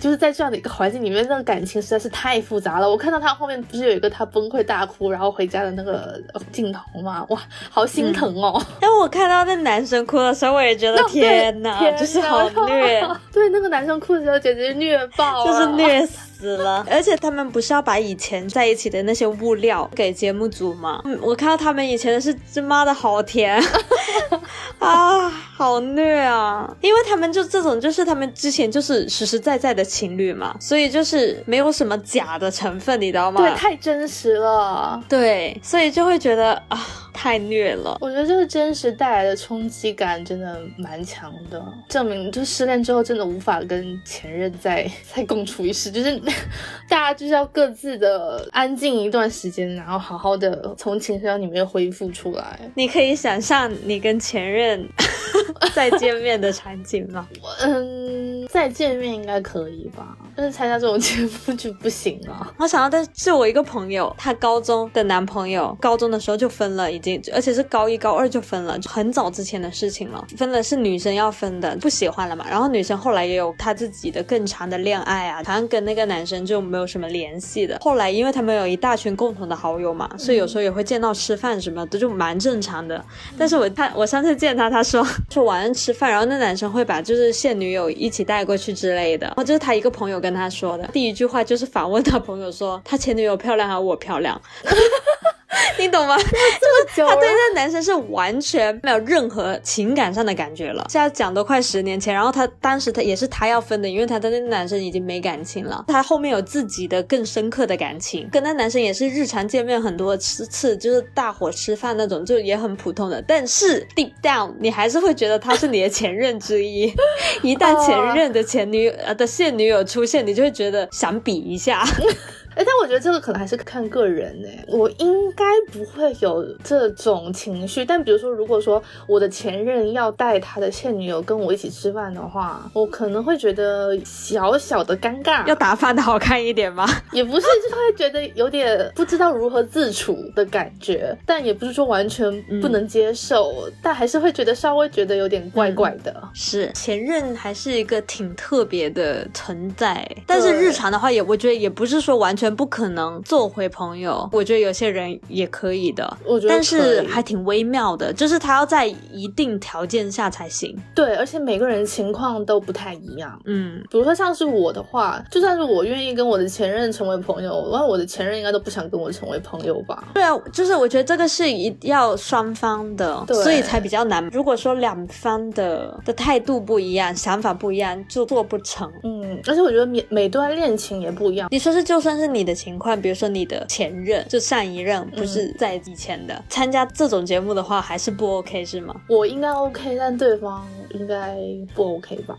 [0.00, 2.90] 就是在这样的一个环境里面，那个感情实在是太复杂了。
[2.90, 6.20] 我看到他后面不是有一个他崩溃大哭，然后回家的那个
[6.50, 7.24] 镜头吗？
[7.28, 8.60] 哇，好心疼哦！
[8.80, 13.00] 但我看到那男生哭的时候，我也觉得天哪，就是好虐。
[13.32, 16.28] 对，那个男生哭的时候简直虐爆，就是虐死。
[16.38, 21.02] 死了，而且他们不是要把以前在一起的那些物料给节目组吗？
[21.04, 23.60] 嗯，我看到他们以前的是，这妈的好甜
[24.78, 26.68] 啊，好虐啊！
[26.80, 33.40] 因为他们就这种，就是他们之前就是实实在在的情侣嘛，所以就是没有什么假的成分，你知道吗？
[33.40, 35.02] 对，太真实了。
[35.08, 36.78] 对，所以就会觉得啊。
[37.18, 46.16] 太虐了，我觉得这个真实带来的冲击感真的蛮强的，证明就失恋之后真的无法跟前任再 再共处一室，就是
[46.88, 52.56] 大家就是要各自的安静一段时间，然后好好的从情伤里面恢复出来。
[52.76, 54.88] 你可以想象你跟前任
[55.74, 57.26] 再见面的场景吗？
[57.62, 58.46] 嗯。
[58.48, 60.16] 再见面应该可以吧？
[60.34, 61.14] 但是参加这种节
[61.46, 62.54] 目就不行了。
[62.56, 70.24] 我想到但是我一个朋友，她高中的男朋友高中的时候就分了，已经而且是高一高二就分了，很早之前的事情了。
[70.36, 72.44] 分了是女生要分的，不喜欢了嘛。
[72.48, 77.78] 然后女生后来也有她自己的更长的恋爱啊，好像跟那个男生就没有什么联系的。
[77.80, 83.04] 后来因为他们有一大群共同的好友嘛，所以有时候也会见到吃饭什么的，就蛮正常的。
[83.36, 89.26] 但是我他我上次见他，他说说晚上吃饭，然后那男生会把就是现女友一起带过去之类的。
[89.28, 94.40] 然后就是他一个朋友跟他说的，第一句话就是反问他朋友说他前女友漂亮还是我漂亮？
[95.78, 96.16] 你懂吗？
[96.18, 100.86] 就是他对那男生是完全没有任何情感上的感觉了。
[100.90, 105.84] 现在讲都快十年前，然后他当时他也是他要分的，因为他跟那男生已经没感情了。
[105.88, 113.22] 他后面有自己的更深刻的感情，跟那男生也是日常见面很多次次，就是大伙吃饭那种，就也很普通的。
[113.22, 116.92] 但是 deep down，你还是会觉得他是你的前任之一。
[117.42, 121.82] 一旦前任的前女呃的现女友出现，你就会觉得想比一下。
[122.80, 127.84] 我觉得这个可能还是看个人哎，我应该不会有这种情绪。
[127.84, 135.46] 但比如说，如果说我的前任要带他的现女友跟我一起吃饭的话，我可能会觉得小小的尴尬。
[135.46, 136.86] 要打扮的好看一点吗？
[137.12, 141.16] 也不是，就是会觉得有点不知道如何自处的感觉。
[141.24, 143.52] 但也不是说完全不能接受，
[143.82, 146.14] 但还是会觉得稍微觉得有点怪怪的。
[146.34, 152.48] 是前任还是一个挺特别的存在，但是日常的话也，我觉得也不是说完全。
[152.58, 160.74] 不可能做回朋友，我觉得有些人也可以的，我觉得，但是还挺微妙的，就是他要在一定条件下才行。
[160.94, 163.38] 对，而且每个人情况都不太一样。
[163.44, 170.04] 嗯，比如说像是我的话，就算是我愿意跟我的前任成为朋友，那我的前任应该都不想跟我成为朋友吧？
[170.14, 174.26] 对啊，就是我觉得这个是一要双方的，所以才比较难。
[174.32, 178.90] 如果说两方的的态度不一样，想法不一样，就做不成。
[179.02, 181.48] 嗯，而且我觉得每每段恋情也不一样。
[181.50, 182.38] 你说是，就算是你。
[182.38, 188.94] 你的情况，比如说你的前任，就上一任不是在以前的，参加这种节目的话，还是不 OK 是吗？
[189.08, 191.36] 我应该 OK，但对方应该
[191.74, 192.36] 不 OK 吧？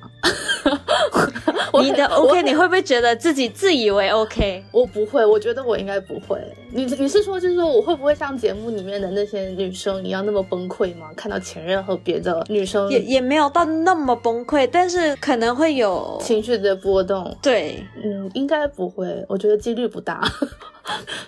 [1.81, 4.63] 你的 OK，你会不会觉得自己自以为 OK？
[4.71, 6.37] 我不会，我觉得我应该不会。
[6.71, 11.07] 你你是说，就是说我会不会像节目里面的那些女生一样那么崩溃吗？
[11.15, 17.35] 看到前任和别的女生，也也没有到那么崩溃，但是可能会有情绪的波动。
[17.41, 20.08] 对，嗯，应该不会，我觉得几率不大。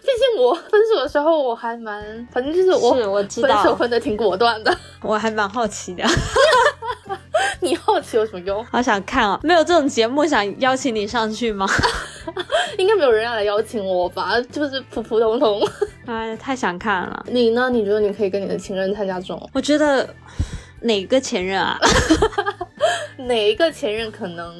[0.02, 4.76] 毕竟我分手的时候我还蛮，反正就是我我知道分手分的挺果断的。
[5.04, 6.04] 我还蛮好奇的。
[7.64, 8.66] 你好奇有什么用？
[8.66, 9.40] 好想看啊！
[9.44, 11.68] 没有这种节目想邀请你上去吗？
[12.80, 14.40] 应该没有人要来邀请我吧？
[14.52, 15.62] 就是普普通通。
[16.08, 17.24] 哎，太想看了。
[17.28, 17.70] 你呢？
[17.70, 19.50] 你觉得你可以跟你的情人参加这种？
[19.54, 20.10] 我觉得
[20.82, 21.78] 哪个前任啊？
[23.28, 24.56] 哪一个前任可能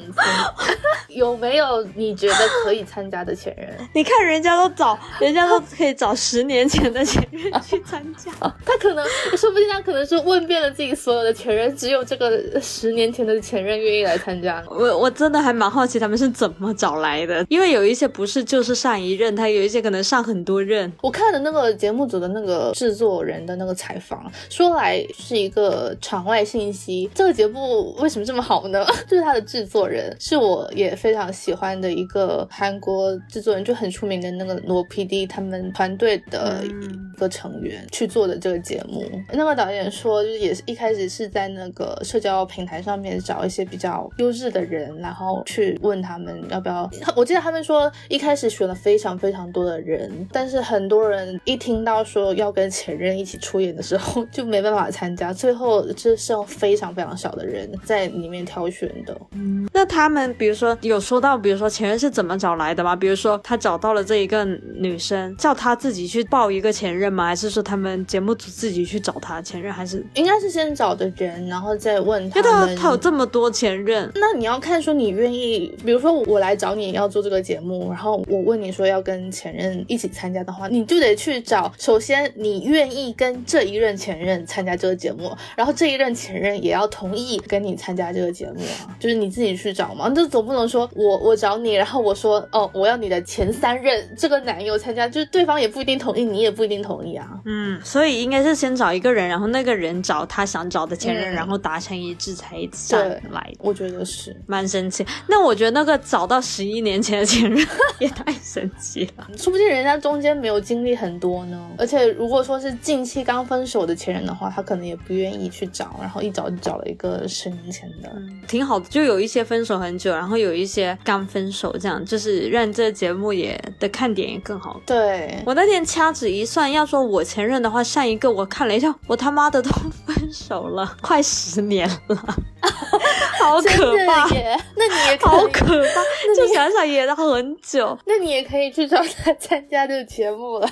[1.08, 3.68] 有没有你觉得可以参加的前任？
[3.92, 8.30] 你看人家都找，人家都可以找十年前的前任去参加。
[8.64, 9.04] 他可能
[9.36, 14.62] 说不定他可能是问遍了自己所有的前任，只有这个十年前的前任愿意来参加。
[14.68, 20.90] 我我真的还蛮好奇他们是怎么找来的，因为有一些不是就是上一任，他有一些可能上很多任。
[21.02, 27.10] 我看的那个节目组的那个制作人的那个采访，说来是一个场外信息。
[27.14, 28.68] 这个节目为什么这么好？
[28.68, 39.02] 呢， 就是他的制作人，是我也非常喜欢的一个韩国制作人，就很出名的那个罗 PD 他们团队的一个成员去做的这个节目。
[39.32, 46.88] 那个导演说，就是也是一开始是在那个社交平台上面找一些比较优质的人，然后去问他们要不要。
[47.16, 58.42] 我记得他们说一开始选了非常非常多的人，但是很多人一听到说要跟前任一起出演的时候，就没办法参加，最后就剩非常非常少的人在里面。
[58.44, 62.96] 挑选的，嗯，那他们比如说有说到，比如说前任是怎么找来的吗？
[62.96, 67.26] 比如说他找到了这一个女生，叫他自己去报一个前任吗？
[67.26, 69.72] 还是说他们节目组自己去找他前任？
[69.72, 72.76] 还是应该是先找的人，然后再问他们。
[72.76, 81.72] 他有这么多前任，那你要看说你愿意，比如说我来找你要做这个节目，然后我问你说要跟前任一起参加的话，你就得去找。
[81.78, 88.32] 首先你愿意跟这一任前任参加这个节目，然后这一任前任也要同意跟你参加这个。
[88.32, 97.28] 节目啊，就是你自己去找嘛，这总不能说我我找你，然后我说哦，我要你的前三任这个男友参加，就是对方也不一定同意，你也不一定同意啊。
[97.44, 103.52] 嗯，所以应该是先找一个人，然后那个人找他想找的前任，嗯然后达成一致才上对来。
[103.58, 107.66] 我觉得是，蛮神奇，那我觉得那个找到十一年前的前任
[108.00, 109.28] 也太神奇了。
[109.36, 111.70] 说不定人家中间没有经历很多呢。
[111.76, 118.12] 而且如果说是近期刚分手的前任的话，他可能也不愿意去找，然后一找就找了一个十年前的。
[118.46, 124.80] 挺好的，就有一些分手很久，然后有一些刚分手，这样就是让这节目也的看点也更好。
[124.84, 129.70] 对，我那天掐指一算，要说我前任的话，上一个我看了一下，我 他妈的都
[130.06, 132.16] 分手了， 快十年了，
[133.40, 134.28] 好可怕！
[134.76, 136.02] 那你也好可怕，
[136.36, 137.98] 就想想也很久。
[138.06, 140.68] 那你也可以去找他参加这个节目了。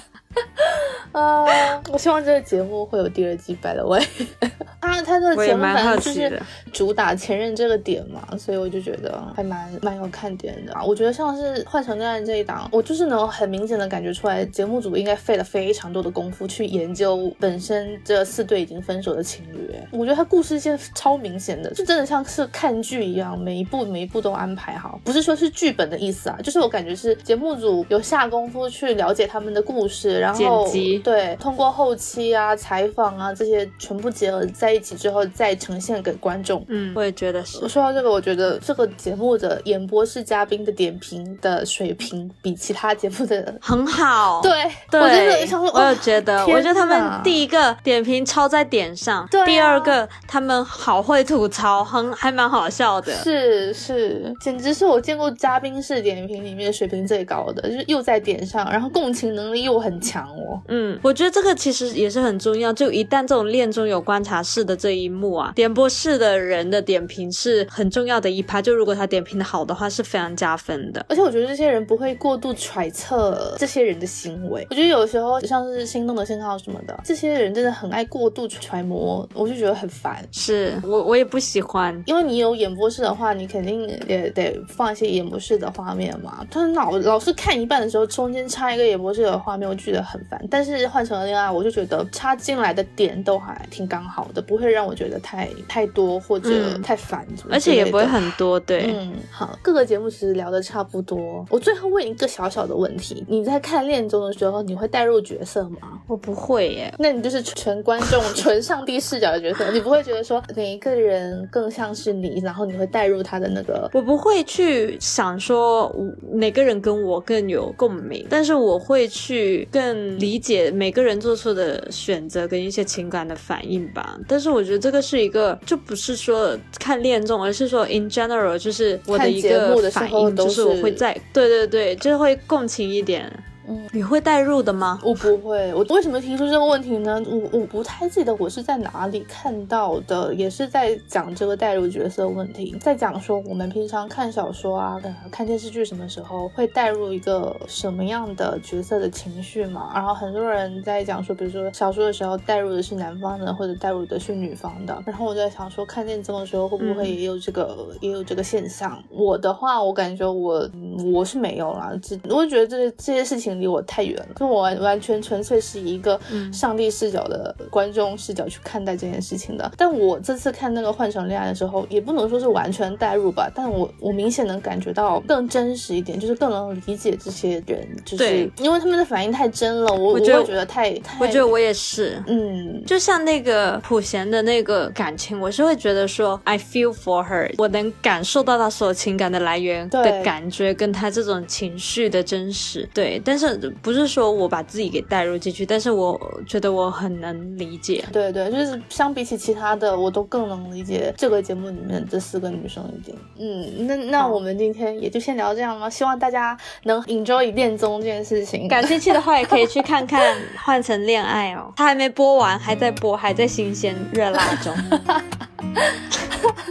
[1.13, 1.45] 呃，
[1.93, 4.01] 我希望这个节目会有第二季，by the way。
[4.81, 6.41] 啊，他这个节目反正就是
[6.73, 10.83] 主打前任这个点嘛，所以我就觉得还蛮蛮有看点的啊。
[10.83, 19.71] 我觉得像是《换成恋爱》这一档，我就是能很明显的感觉出来，节目组应该费了非常多的功夫去研究本身这四对已经分手的情侣。
[19.75, 24.99] 哎我觉得他故事线超明显的，就真的像是看剧一样，每一步每一步都安排好。
[25.05, 36.65] 不是说是剧本的意思啊，就是我感觉是节目组有下功夫去了解他们的故事，然后剪对通过后期啊、采访啊这些全部结合在一起之后，再呈现给观众。
[36.69, 37.59] 嗯，我也觉得是。
[37.69, 44.53] 说到这个，我觉得这个节目的演播室嘉宾的点评的水平比其他节目的很好，对，
[44.91, 49.45] 对，我真的想说，我也觉得，我觉得他们第一个点评超在点上，对啊。
[49.45, 53.13] 第二个他们好会吐槽，很还蛮好笑的。
[53.13, 60.61] 是是，简直是我见过嘉宾式点评里面水平最高的，就是又在点上，然后共情能力又很强哦。
[60.69, 62.73] 嗯，我觉得这个其实也是很重要。
[62.73, 68.61] 就一旦这种恋中有观察室的这一幕啊，点播室的人的点评是很重要的一趴。
[68.61, 71.05] 就如果他点评的好的话，是非常加分的。
[71.09, 74.67] 而且我觉得这些人不会过度揣测这些人的行为。
[74.71, 80.27] 我觉得有时候像是心动的信号什么的，这些人真的很爱过度揣摩，我就觉得很烦。
[80.33, 82.03] 是我我也不喜欢。
[82.07, 86.47] 因为你有演播室的话，你肯定也得放一些演播室的画面嘛。
[86.51, 90.41] 他老老是看一半的时候，中间插一个演播室的画面，我觉得很烦。
[90.51, 101.45] 但是换成了恋爱，我就觉得插进来的点都还挺刚好的，不会让我觉得太太多或者嗯太烦而且也不会很多，对，嗯，好，各个节目其实聊的差不多。
[101.51, 106.01] 我最后问一个小小的问题：你在看恋综的时候，你会带入角色吗？
[106.07, 106.93] 我不会耶。
[106.99, 113.89] 那你就是纯观众、 纯上帝视角的角色，你不会觉得说哪一个人更像是你，然后你会带入他的那个。
[113.93, 124.19] 我不会去想说我哪个人跟我更有共鸣，但是我会去更理解每个人做出的选择跟一些情感的反应吧。
[124.27, 133.31] 但是我觉得这个是一个，就不是说看恋综，而是说 in general，就是我的一个反应，就是我会在对对对，就是会共情一点。
[133.69, 134.99] 嗯，你会代入的吗？
[135.03, 137.23] 我不会，我为什么提出这个问题呢？
[137.27, 149.91] 我我不太记得我是在哪里看到的，也是在讲这个代入角色问题，在讲说我们平常看小说啊、呃看电视剧什么时候会带入一个什么样的角色的情绪嘛？
[149.95, 155.03] 然后很多人在讲说，比如说小说的时候带入的是男方的，或者带入的是女方的。
[155.07, 159.03] 然后我在想说，看恋综的时候会不会也有这个、也有这个现象？
[159.11, 169.73] 我的话，我感觉我嗯我是没有啦，只我就觉得这这些事情离我太远了，就我完完全纯粹是以一个嗯上帝视角的观众视角去看待这件事情的。
[169.77, 182.23] 但我这次看那个《换成恋爱》的时候，也不能说是完全代入吧，但我我明显能感觉到更真实一点，就是更能理解这些人，就是因为他们的反应太真了，我我会觉得太太，我觉得我也是。
[182.27, 182.83] 嗯。
[182.87, 192.89] 就像那个普贤的那个感情，我是会觉得说，I feel for her，我能感受到他所有情感的来源对的感觉，跟他这种情绪的真实。
[192.93, 198.05] 对，但是不是说我把自己给带入进去，但是我觉得我很能理解。
[198.13, 203.17] 对对，就是相比起其他的，我都更能理解这个节目里面这四个女生一点。
[203.39, 208.69] 嗯，那那我们今天也就先聊这样了，希望大家能 enjoy 恋综这件事情。
[208.69, 214.75] 感兴趣的话，也可以去看看《换成恋爱》哦，它还没播完，还在播，还在新鲜热辣中。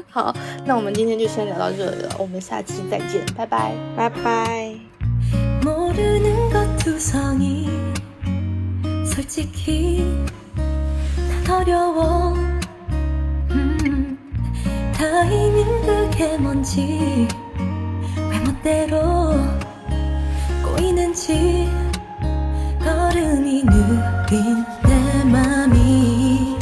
[0.09, 0.35] 好，
[0.65, 3.71] 那我们今天就先聊到这里了，我们下期再见，拜拜。
[3.95, 4.73] 拜拜。
[6.89, 7.69] 투성이
[9.05, 10.03] 솔직히
[11.45, 12.33] 난 어려워.
[13.51, 14.17] 음,
[14.95, 17.27] 타이밍 그게 뭔지
[18.17, 19.35] 왜 멋대로
[20.63, 21.69] 꼬이는지
[22.79, 26.57] 걸음이 느린 내 맘이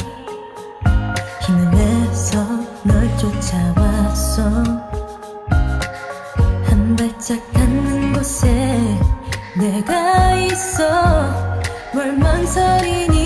[1.40, 2.44] 힘을 내서
[2.84, 4.42] 널 쫓아왔어.
[6.66, 8.98] 한 발짝 닿는 곳에
[9.58, 10.84] 내가 있어.
[11.92, 13.17] 뭘 망설이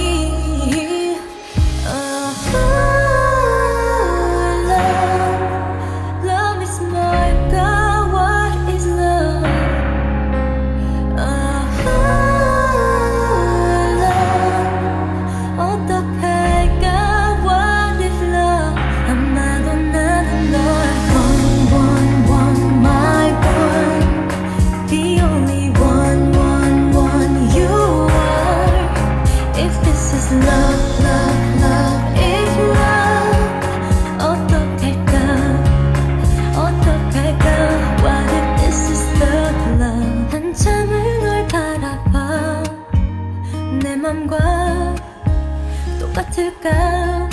[46.13, 47.29] 똑같을까?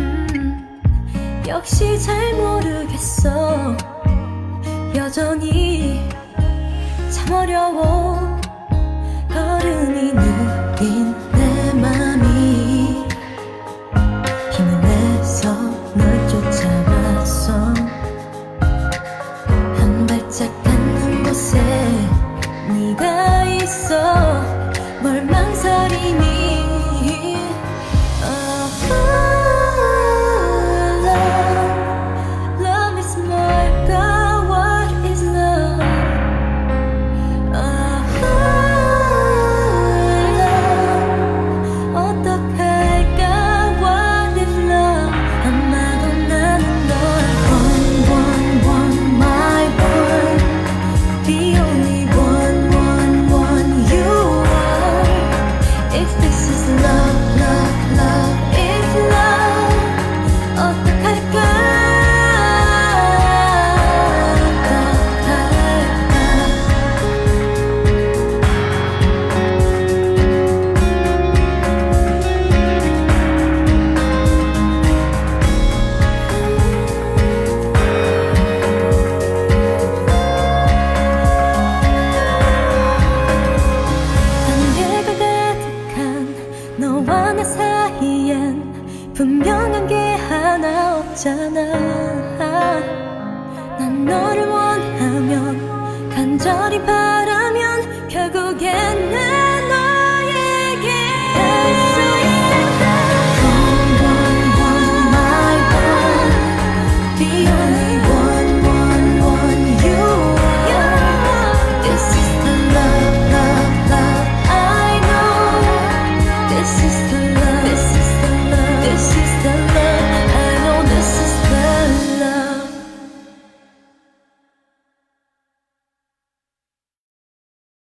[0.00, 0.80] 음,
[1.46, 3.76] 역시 잘 모르겠어.
[4.94, 6.08] 여전히
[7.10, 8.40] 참 어려워.
[9.28, 10.61] 걸음이 늘